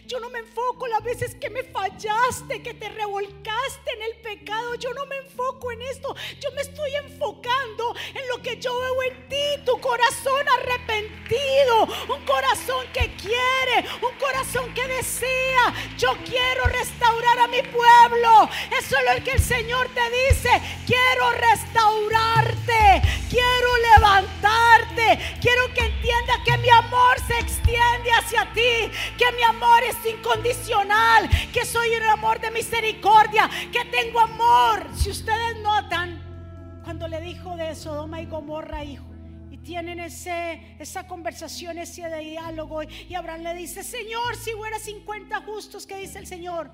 Yo 0.08 0.20
no 0.20 0.30
me 0.30 0.40
enfoco 0.40 0.88
las 0.88 1.04
veces 1.04 1.36
que 1.36 1.50
me 1.50 1.64
fallaste, 1.64 2.62
que 2.62 2.74
te 2.74 2.90
revolcaste 2.90 3.92
en 3.96 4.02
el 4.04 4.16
pecado. 4.18 4.76
Yo 4.76 4.94
no 4.94 5.06
me 5.06 5.18
enfoco 5.18 5.72
en 5.72 5.82
esto. 5.84 6.16
Yo 6.40 6.52
me 6.52 6.62
estoy 6.62 6.96
enfocando 6.96 7.96
en 8.14 8.28
lo 8.28 8.42
que 8.42 8.58
yo 8.58 8.78
veo 8.78 9.04
en 9.04 9.30
ti. 9.30 9.64
Tu 9.66 9.80
corazón 9.80 10.46
arrepentido. 10.60 11.84
Un 12.14 12.26
corazón 12.26 12.86
que 12.94 13.16
quiere. 13.16 13.88
Un 14.02 14.18
corazón 14.20 14.74
que 14.74 14.88
desea. 14.88 15.74
Yo 15.98 16.14
quiero 16.26 16.66
restaurar 16.66 17.40
a 17.40 17.48
mi 17.48 17.62
pueblo. 17.62 18.50
Eso 18.78 18.98
es 18.98 19.18
lo 19.18 19.24
que 19.24 19.32
el 19.32 19.42
Señor 19.42 19.88
te 19.90 20.10
dice. 20.10 20.50
Quiero 20.86 21.32
restaurarte. 21.32 23.02
Quiero 23.30 23.78
levantarte. 23.96 25.38
Quiero 25.42 25.74
que 25.74 25.86
entiendas 25.86 26.38
que 26.46 26.58
mi 26.58 26.70
amor 26.70 27.18
se 27.28 27.40
extiende 27.40 28.12
hacia 28.12 28.52
ti. 28.54 28.92
Que 29.18 29.32
mi 29.34 29.44
amor 29.44 29.71
es 29.80 29.98
incondicional, 30.06 31.30
que 31.54 31.66
soy 31.66 31.90
un 31.96 32.04
amor 32.04 32.40
de 32.40 32.52
misericordia, 32.52 33.50
que 33.72 33.86
tengo 33.86 34.20
amor. 34.20 34.88
Si 34.96 35.10
ustedes 35.10 35.58
notan, 35.62 36.82
cuando 36.84 37.08
le 37.08 37.22
dijo 37.22 37.56
de 37.56 37.74
Sodoma 37.76 38.22
y 38.22 38.26
Gomorra, 38.26 38.84
hijo, 38.84 39.06
y 39.50 39.58
tienen 39.58 40.00
ese, 40.00 40.76
esa 40.80 41.08
conversación, 41.08 41.78
ese 41.78 42.08
diálogo, 42.18 42.84
y 42.84 43.14
Abraham 43.16 43.42
le 43.42 43.54
dice, 43.56 43.84
Señor, 43.84 44.36
si 44.36 44.54
hubiera 44.54 44.80
50 44.80 45.42
justos, 45.42 45.86
¿qué 45.86 45.98
dice 45.98 46.20
el 46.20 46.28
Señor? 46.28 46.72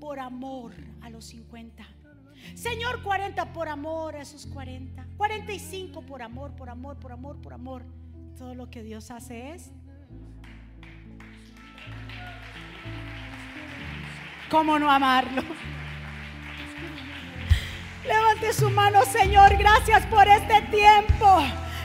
Por 0.00 0.20
amor 0.20 0.72
a 1.02 1.10
los 1.10 1.26
50. 1.26 1.86
Señor, 2.54 3.02
40 3.02 3.52
por 3.52 3.68
amor 3.68 4.16
a 4.16 4.20
esos 4.22 4.46
40. 4.46 5.06
45 5.16 6.02
por 6.02 6.22
amor, 6.22 6.54
por 6.54 6.68
amor, 6.68 6.98
por 6.98 7.12
amor, 7.12 7.40
por 7.40 7.54
amor. 7.54 7.84
Todo 8.36 8.54
lo 8.54 8.70
que 8.70 8.82
Dios 8.82 9.10
hace 9.10 9.52
es 9.52 9.70
¿Cómo 14.50 14.78
no 14.78 14.90
amarlo? 14.90 15.42
Levante 18.06 18.52
su 18.52 18.70
mano, 18.70 19.02
Señor. 19.04 19.56
Gracias 19.56 20.04
por 20.06 20.28
este 20.28 20.60
tiempo. 20.70 21.42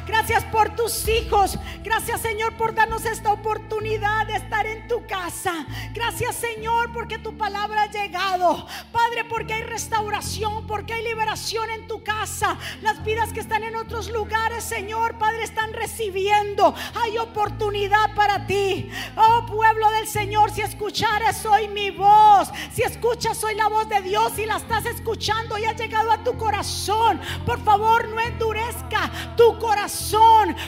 Gracias 0.09 0.43
por 0.45 0.75
tus 0.75 1.07
hijos. 1.07 1.59
Gracias 1.83 2.21
Señor 2.21 2.57
por 2.57 2.73
darnos 2.73 3.05
esta 3.05 3.31
oportunidad 3.31 4.25
de 4.25 4.37
estar 4.37 4.65
en 4.65 4.87
tu 4.87 5.05
casa. 5.05 5.67
Gracias 5.93 6.35
Señor 6.35 6.91
porque 6.93 7.19
tu 7.19 7.37
palabra 7.37 7.83
ha 7.83 7.91
llegado. 7.91 8.65
Padre, 8.91 9.25
porque 9.25 9.53
hay 9.53 9.61
restauración, 9.61 10.65
porque 10.65 10.93
hay 10.93 11.03
liberación 11.03 11.69
en 11.69 11.87
tu 11.87 12.03
casa. 12.03 12.57
Las 12.81 13.03
vidas 13.03 13.31
que 13.31 13.39
están 13.39 13.61
en 13.61 13.75
otros 13.75 14.09
lugares, 14.09 14.63
Señor, 14.63 15.19
Padre, 15.19 15.43
están 15.43 15.73
recibiendo. 15.73 16.73
Hay 17.03 17.19
oportunidad 17.19 18.15
para 18.15 18.47
ti. 18.47 18.89
Oh 19.15 19.45
pueblo 19.45 19.91
del 19.91 20.07
Señor, 20.07 20.49
si 20.49 20.61
escuchares 20.61 21.45
hoy 21.45 21.67
mi 21.67 21.91
voz, 21.91 22.49
si 22.73 22.81
escuchas 22.81 23.43
hoy 23.43 23.53
la 23.53 23.67
voz 23.67 23.87
de 23.87 24.01
Dios 24.01 24.39
y 24.39 24.47
la 24.47 24.57
estás 24.57 24.87
escuchando 24.87 25.55
y 25.59 25.65
ha 25.65 25.73
llegado 25.73 26.11
a 26.11 26.23
tu 26.23 26.35
corazón, 26.35 27.21
por 27.45 27.63
favor 27.63 28.07
no 28.07 28.19
endurezca 28.19 29.11
tu 29.37 29.59
corazón 29.59 29.98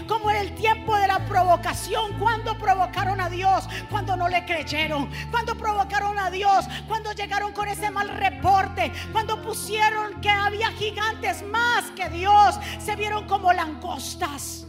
como 0.07 0.29
en 0.29 0.37
el 0.37 0.55
tiempo 0.55 0.95
de 0.95 1.07
la 1.07 1.25
provocación. 1.25 2.17
Cuando 2.19 2.57
provocaron 2.57 3.21
a 3.21 3.29
Dios, 3.29 3.67
cuando 3.89 4.15
no 4.15 4.27
le 4.27 4.45
creyeron, 4.45 5.09
cuando 5.31 5.55
provocaron 5.55 6.19
a 6.19 6.29
Dios, 6.29 6.65
cuando 6.87 7.11
llegaron 7.13 7.53
con 7.53 7.67
ese 7.67 7.89
mal 7.91 8.09
reporte, 8.09 8.91
cuando 9.11 9.41
pusieron 9.41 10.19
que 10.21 10.29
había 10.29 10.71
gigantes 10.71 11.43
más 11.43 11.89
que 11.91 12.09
Dios, 12.09 12.59
se 12.79 12.95
vieron 12.95 13.27
como 13.27 13.53
langostas. 13.53 14.67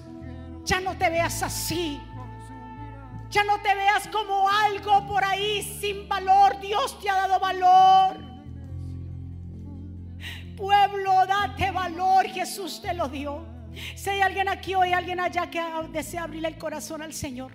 Ya 0.64 0.80
no 0.80 0.96
te 0.96 1.10
veas 1.10 1.42
así. 1.42 2.00
Ya 3.30 3.44
no 3.44 3.58
te 3.60 3.74
veas 3.74 4.08
como 4.08 4.48
algo 4.48 5.06
por 5.06 5.24
ahí 5.24 5.62
sin 5.80 6.08
valor. 6.08 6.60
Dios 6.60 6.98
te 7.00 7.10
ha 7.10 7.14
dado 7.14 7.40
valor. 7.40 8.16
Pueblo, 10.56 11.26
date 11.26 11.70
valor. 11.70 12.26
Jesús 12.26 12.80
te 12.80 12.94
lo 12.94 13.08
dio. 13.08 13.51
Si 13.95 14.11
hay 14.11 14.20
alguien 14.20 14.49
aquí 14.49 14.75
o 14.75 14.83
hay 14.83 14.93
alguien 14.93 15.20
allá 15.20 15.51
que 15.51 15.61
desea 15.93 16.25
abrirle 16.25 16.49
el 16.49 16.59
corazón 16.59 17.03
al 17.03 17.12
Señor, 17.12 17.53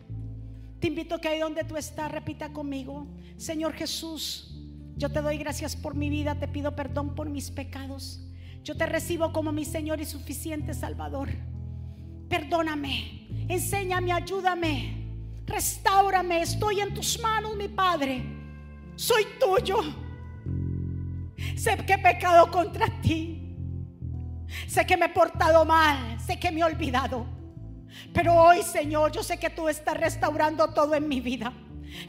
te 0.79 0.87
invito 0.87 1.19
que 1.19 1.27
ahí 1.27 1.39
donde 1.39 1.63
tú 1.63 1.75
estás 1.77 2.11
repita 2.11 2.53
conmigo, 2.53 3.07
Señor 3.37 3.73
Jesús, 3.73 4.53
yo 4.95 5.11
te 5.11 5.21
doy 5.21 5.37
gracias 5.37 5.75
por 5.75 5.95
mi 5.95 6.09
vida, 6.09 6.35
te 6.35 6.47
pido 6.47 6.75
perdón 6.75 7.15
por 7.15 7.29
mis 7.29 7.51
pecados. 7.51 8.21
Yo 8.63 8.75
te 8.75 8.85
recibo 8.85 9.31
como 9.31 9.51
mi 9.51 9.63
Señor 9.63 10.01
y 10.01 10.05
suficiente 10.05 10.73
Salvador. 10.73 11.29
Perdóname, 12.27 13.27
enséñame, 13.47 14.11
ayúdame, 14.11 15.05
restaurame. 15.45 16.41
Estoy 16.41 16.81
en 16.81 16.93
tus 16.93 17.19
manos, 17.21 17.55
mi 17.55 17.69
Padre. 17.69 18.23
Soy 18.95 19.23
tuyo. 19.39 19.77
Sé 21.55 21.77
que 21.85 21.93
he 21.93 21.97
pecado 21.97 22.51
contra 22.51 22.87
ti. 23.01 23.46
Sé 24.65 24.85
que 24.85 24.97
me 24.97 25.05
he 25.05 25.09
portado 25.09 25.65
mal, 25.65 26.19
sé 26.19 26.39
que 26.39 26.51
me 26.51 26.61
he 26.61 26.63
olvidado. 26.63 27.25
Pero 28.13 28.33
hoy, 28.35 28.63
Señor, 28.63 29.11
yo 29.11 29.23
sé 29.23 29.37
que 29.37 29.49
tú 29.49 29.69
estás 29.69 29.97
restaurando 29.97 30.69
todo 30.69 30.95
en 30.95 31.07
mi 31.07 31.21
vida, 31.21 31.53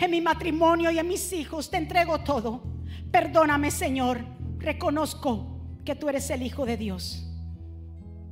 en 0.01 0.11
mi 0.11 0.21
matrimonio 0.21 0.91
y 0.91 0.99
en 0.99 1.09
mis 1.09 1.33
hijos. 1.33 1.71
Te 1.71 1.77
entrego 1.77 2.21
todo. 2.21 2.63
Perdóname, 3.11 3.71
Señor. 3.71 4.25
Reconozco 4.59 5.59
que 5.85 5.95
tú 5.95 6.09
eres 6.09 6.31
el 6.31 6.43
Hijo 6.43 6.67
de 6.67 6.77
Dios. 6.77 7.25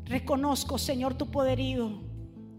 Reconozco, 0.05 0.79
Señor, 0.79 1.15
tu 1.15 1.31
poderío, 1.31 2.03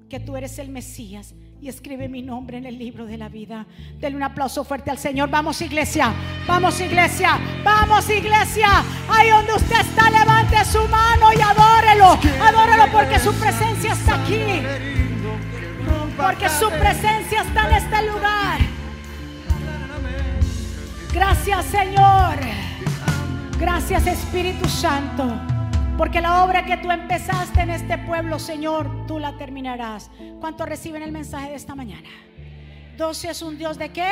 que 0.09 0.19
tú 0.19 0.35
eres 0.35 0.57
el 0.59 0.69
Mesías 0.69 1.33
y 1.61 1.69
escribe 1.69 2.07
mi 2.07 2.21
nombre 2.21 2.57
en 2.57 2.65
el 2.65 2.77
libro 2.77 3.05
de 3.05 3.17
la 3.17 3.29
vida. 3.29 3.65
Denle 3.99 4.17
un 4.17 4.23
aplauso 4.23 4.63
fuerte 4.63 4.91
al 4.91 4.97
Señor. 4.97 5.29
Vamos 5.29 5.61
iglesia, 5.61 6.13
vamos 6.47 6.79
iglesia, 6.79 7.39
vamos 7.63 8.09
iglesia. 8.09 8.83
Ahí 9.09 9.29
donde 9.29 9.53
usted 9.53 9.79
está, 9.79 10.09
levante 10.09 10.63
su 10.65 10.87
mano 10.87 11.29
y 11.33 11.41
adórelo. 11.41 12.17
Adórelo 12.41 12.91
porque 12.91 13.19
su 13.19 13.33
presencia 13.33 13.93
está 13.93 14.21
aquí. 14.23 14.61
Porque 16.15 16.49
su 16.49 16.69
presencia 16.69 17.41
está 17.41 17.69
en 17.69 17.75
este 17.75 18.11
lugar. 18.11 18.59
Gracias 21.13 21.65
Señor. 21.65 22.37
Gracias 23.59 24.05
Espíritu 24.05 24.67
Santo. 24.69 25.56
Porque 25.97 26.21
la 26.21 26.45
obra 26.45 26.63
que 26.63 26.77
tú 26.77 26.91
empezaste 26.91 27.61
en 27.61 27.71
este 27.71 27.97
pueblo, 27.97 28.37
Señor, 28.37 29.07
tú 29.07 29.17
la 29.17 29.35
terminarás. 29.35 30.11
¿Cuántos 30.39 30.69
reciben 30.69 31.01
el 31.01 31.11
mensaje 31.11 31.49
de 31.49 31.55
esta 31.55 31.73
mañana? 31.73 32.07
Dios 32.95 33.25
es 33.25 33.41
un 33.41 33.57
Dios 33.57 33.79
de 33.79 33.89
qué? 33.89 34.11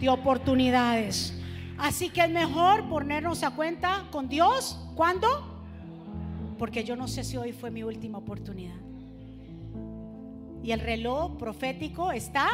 De 0.00 0.08
oportunidades. 0.08 1.38
Así 1.76 2.08
que 2.08 2.22
es 2.22 2.30
mejor 2.30 2.88
ponernos 2.88 3.42
a 3.42 3.50
cuenta 3.50 4.06
con 4.10 4.30
Dios. 4.30 4.80
¿Cuándo? 4.94 5.28
Porque 6.58 6.84
yo 6.84 6.96
no 6.96 7.06
sé 7.06 7.22
si 7.22 7.36
hoy 7.36 7.52
fue 7.52 7.70
mi 7.70 7.82
última 7.82 8.16
oportunidad. 8.16 8.76
Y 10.62 10.72
el 10.72 10.80
reloj 10.80 11.36
profético 11.36 12.12
está 12.12 12.48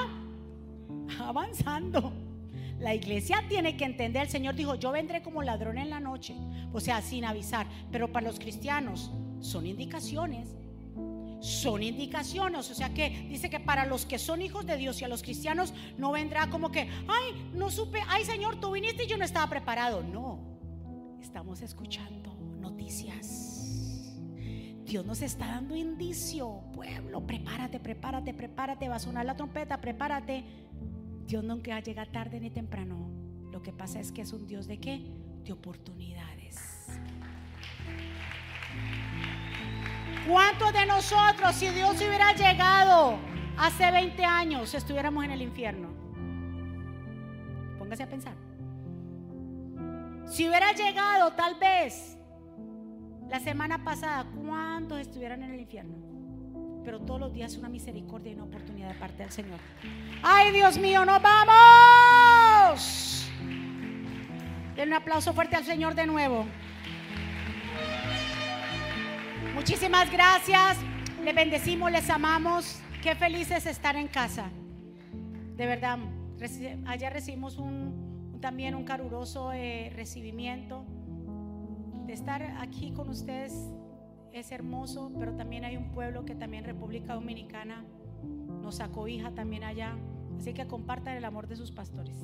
avanzando. 1.20 2.12
La 2.80 2.94
iglesia 2.94 3.44
tiene 3.46 3.76
que 3.76 3.84
entender, 3.84 4.22
el 4.22 4.30
Señor 4.30 4.54
dijo, 4.54 4.74
yo 4.74 4.90
vendré 4.90 5.22
como 5.22 5.42
ladrón 5.42 5.76
en 5.76 5.90
la 5.90 6.00
noche, 6.00 6.34
o 6.72 6.80
sea, 6.80 7.02
sin 7.02 7.26
avisar, 7.26 7.66
pero 7.92 8.10
para 8.10 8.26
los 8.26 8.38
cristianos 8.40 9.10
son 9.40 9.66
indicaciones. 9.66 10.56
Son 11.40 11.82
indicaciones, 11.82 12.70
o 12.70 12.74
sea 12.74 12.92
que 12.92 13.26
dice 13.30 13.48
que 13.48 13.60
para 13.60 13.86
los 13.86 14.04
que 14.04 14.18
son 14.18 14.42
hijos 14.42 14.66
de 14.66 14.76
Dios 14.76 15.00
y 15.00 15.04
a 15.04 15.08
los 15.08 15.22
cristianos 15.22 15.72
no 15.96 16.12
vendrá 16.12 16.50
como 16.50 16.70
que, 16.70 16.80
ay, 17.08 17.50
no 17.54 17.70
supe, 17.70 17.98
ay 18.08 18.24
Señor, 18.24 18.60
tú 18.60 18.72
viniste 18.72 19.04
y 19.04 19.06
yo 19.06 19.16
no 19.16 19.24
estaba 19.24 19.48
preparado. 19.48 20.02
No, 20.02 20.38
estamos 21.20 21.62
escuchando 21.62 22.34
noticias. 22.60 23.50
Dios 24.84 25.06
nos 25.06 25.22
está 25.22 25.46
dando 25.46 25.76
indicio, 25.76 26.62
pueblo, 26.74 27.26
prepárate, 27.26 27.80
prepárate, 27.80 28.34
prepárate, 28.34 28.88
va 28.88 28.96
a 28.96 28.98
sonar 28.98 29.24
la 29.24 29.36
trompeta, 29.36 29.80
prepárate 29.80 30.44
Dios 31.30 31.44
nunca 31.44 31.78
llega 31.78 32.04
tarde 32.06 32.40
ni 32.40 32.50
temprano. 32.50 33.08
Lo 33.52 33.62
que 33.62 33.72
pasa 33.72 34.00
es 34.00 34.10
que 34.10 34.22
es 34.22 34.32
un 34.32 34.48
Dios 34.48 34.66
de 34.66 34.80
qué? 34.80 35.00
De 35.44 35.52
oportunidades. 35.52 36.88
¿Cuántos 40.28 40.72
de 40.72 40.86
nosotros, 40.86 41.54
si 41.54 41.68
Dios 41.68 41.94
hubiera 41.98 42.32
llegado 42.32 43.16
hace 43.56 43.92
20 43.92 44.24
años, 44.24 44.74
estuviéramos 44.74 45.24
en 45.24 45.30
el 45.30 45.42
infierno? 45.42 45.90
Póngase 47.78 48.02
a 48.02 48.08
pensar. 48.08 48.34
Si 50.26 50.48
hubiera 50.48 50.72
llegado 50.72 51.32
tal 51.34 51.60
vez 51.60 52.18
la 53.28 53.38
semana 53.38 53.84
pasada, 53.84 54.28
¿cuántos 54.34 54.98
estuvieran 54.98 55.44
en 55.44 55.52
el 55.52 55.60
infierno? 55.60 56.09
Pero 56.84 57.00
todos 57.00 57.20
los 57.20 57.32
días 57.32 57.56
una 57.56 57.68
misericordia 57.68 58.32
y 58.32 58.34
una 58.34 58.44
oportunidad 58.44 58.88
de 58.88 58.94
parte 58.94 59.22
del 59.22 59.32
Señor. 59.32 59.58
Ay, 60.22 60.52
Dios 60.52 60.78
mío, 60.78 61.04
nos 61.04 61.20
vamos. 61.22 63.30
Den 64.76 64.88
un 64.88 64.94
aplauso 64.94 65.32
fuerte 65.32 65.56
al 65.56 65.64
Señor 65.64 65.94
de 65.94 66.06
nuevo. 66.06 66.46
Muchísimas 69.54 70.10
gracias. 70.10 70.78
Les 71.24 71.34
bendecimos, 71.34 71.92
les 71.92 72.08
amamos. 72.08 72.80
Qué 73.02 73.14
felices 73.14 73.66
estar 73.66 73.96
en 73.96 74.08
casa. 74.08 74.50
De 75.56 75.66
verdad, 75.66 75.98
ayer 76.86 77.12
recibimos 77.12 77.58
también 78.40 78.74
un 78.74 78.84
caruroso 78.84 79.52
eh, 79.52 79.92
recibimiento. 79.94 80.84
De 82.06 82.14
estar 82.14 82.42
aquí 82.58 82.92
con 82.92 83.10
ustedes 83.10 83.52
es 84.32 84.52
hermoso, 84.52 85.12
pero 85.18 85.34
también 85.34 85.64
hay 85.64 85.76
un 85.76 85.90
pueblo 85.90 86.24
que 86.24 86.34
también 86.34 86.64
República 86.64 87.14
Dominicana 87.14 87.84
nos 88.62 88.80
acobija 88.80 89.32
también 89.32 89.64
allá. 89.64 89.96
Así 90.38 90.54
que 90.54 90.66
compartan 90.66 91.16
el 91.16 91.24
amor 91.24 91.46
de 91.48 91.56
sus 91.56 91.70
pastores. 91.70 92.16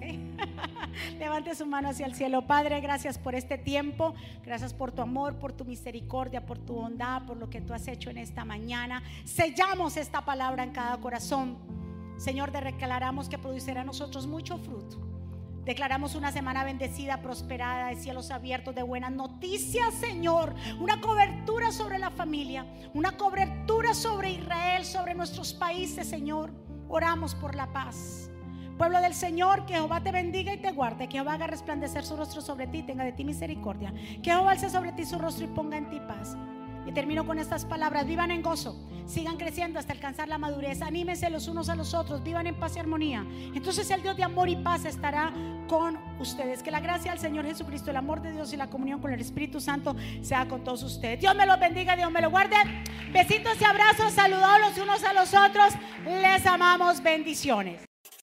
Levante 1.18 1.54
su 1.54 1.66
mano 1.66 1.88
hacia 1.88 2.06
el 2.06 2.14
cielo. 2.14 2.46
Padre, 2.46 2.80
gracias 2.80 3.18
por 3.18 3.34
este 3.34 3.58
tiempo. 3.58 4.14
Gracias 4.44 4.74
por 4.74 4.92
tu 4.92 5.02
amor, 5.02 5.38
por 5.38 5.52
tu 5.52 5.64
misericordia, 5.64 6.44
por 6.44 6.58
tu 6.58 6.74
bondad, 6.74 7.24
por 7.26 7.36
lo 7.36 7.50
que 7.50 7.60
tú 7.60 7.72
has 7.74 7.86
hecho 7.88 8.10
en 8.10 8.18
esta 8.18 8.44
mañana. 8.44 9.02
Sellamos 9.24 9.96
esta 9.96 10.24
palabra 10.24 10.64
en 10.64 10.72
cada 10.72 10.98
corazón. 10.98 11.58
Señor, 12.16 12.50
declaramos 12.52 13.28
que 13.28 13.38
producirá 13.38 13.82
a 13.82 13.84
nosotros 13.84 14.26
mucho 14.26 14.58
fruto. 14.58 15.09
Declaramos 15.64 16.14
una 16.14 16.32
semana 16.32 16.64
bendecida, 16.64 17.20
prosperada, 17.20 17.88
de 17.88 17.96
cielos 17.96 18.30
abiertos, 18.30 18.74
de 18.74 18.82
buenas 18.82 19.12
noticias, 19.12 19.92
Señor. 19.94 20.54
Una 20.80 21.00
cobertura 21.00 21.70
sobre 21.70 21.98
la 21.98 22.10
familia, 22.10 22.66
una 22.94 23.16
cobertura 23.16 23.92
sobre 23.92 24.30
Israel, 24.30 24.84
sobre 24.84 25.14
nuestros 25.14 25.52
países, 25.52 26.08
Señor. 26.08 26.50
Oramos 26.88 27.34
por 27.34 27.54
la 27.54 27.72
paz. 27.72 28.30
Pueblo 28.78 29.02
del 29.02 29.12
Señor, 29.12 29.66
que 29.66 29.74
Jehová 29.74 30.02
te 30.02 30.10
bendiga 30.10 30.54
y 30.54 30.56
te 30.56 30.72
guarde, 30.72 31.06
que 31.06 31.18
Jehová 31.18 31.34
haga 31.34 31.46
resplandecer 31.46 32.02
su 32.02 32.16
rostro 32.16 32.40
sobre 32.40 32.66
ti, 32.66 32.82
tenga 32.82 33.04
de 33.04 33.12
ti 33.12 33.24
misericordia, 33.24 33.92
que 34.22 34.30
Jehová 34.30 34.52
alce 34.52 34.70
sobre 34.70 34.92
ti 34.92 35.04
su 35.04 35.18
rostro 35.18 35.44
y 35.44 35.48
ponga 35.48 35.76
en 35.76 35.90
ti 35.90 36.00
paz. 36.00 36.38
Termino 36.92 37.26
con 37.26 37.38
estas 37.38 37.64
palabras, 37.64 38.06
vivan 38.06 38.30
en 38.30 38.42
gozo, 38.42 38.76
sigan 39.06 39.36
creciendo 39.36 39.78
hasta 39.78 39.92
alcanzar 39.92 40.28
la 40.28 40.38
madurez, 40.38 40.82
anímense 40.82 41.30
los 41.30 41.48
unos 41.48 41.68
a 41.68 41.74
los 41.74 41.94
otros, 41.94 42.22
vivan 42.22 42.46
en 42.46 42.54
paz 42.54 42.76
y 42.76 42.80
armonía. 42.80 43.24
Entonces 43.54 43.90
el 43.90 44.02
Dios 44.02 44.16
de 44.16 44.24
amor 44.24 44.48
y 44.48 44.56
paz 44.56 44.84
estará 44.84 45.32
con 45.68 45.98
ustedes. 46.18 46.62
Que 46.62 46.70
la 46.70 46.80
gracia 46.80 47.12
del 47.12 47.20
Señor 47.20 47.46
Jesucristo, 47.46 47.90
el 47.90 47.96
amor 47.96 48.22
de 48.22 48.32
Dios 48.32 48.52
y 48.52 48.56
la 48.56 48.68
comunión 48.68 49.00
con 49.00 49.12
el 49.12 49.20
Espíritu 49.20 49.60
Santo 49.60 49.94
sea 50.20 50.46
con 50.48 50.64
todos 50.64 50.82
ustedes. 50.82 51.20
Dios 51.20 51.34
me 51.34 51.46
los 51.46 51.58
bendiga, 51.58 51.96
Dios 51.96 52.10
me 52.10 52.20
lo 52.20 52.30
guarde. 52.30 52.56
Besitos 53.12 53.60
y 53.60 53.64
abrazos, 53.64 54.12
saludados 54.12 54.60
los 54.60 54.78
unos 54.78 55.04
a 55.04 55.12
los 55.12 55.32
otros. 55.34 55.74
Les 56.04 56.46
amamos, 56.46 57.02
bendiciones. 57.02 57.89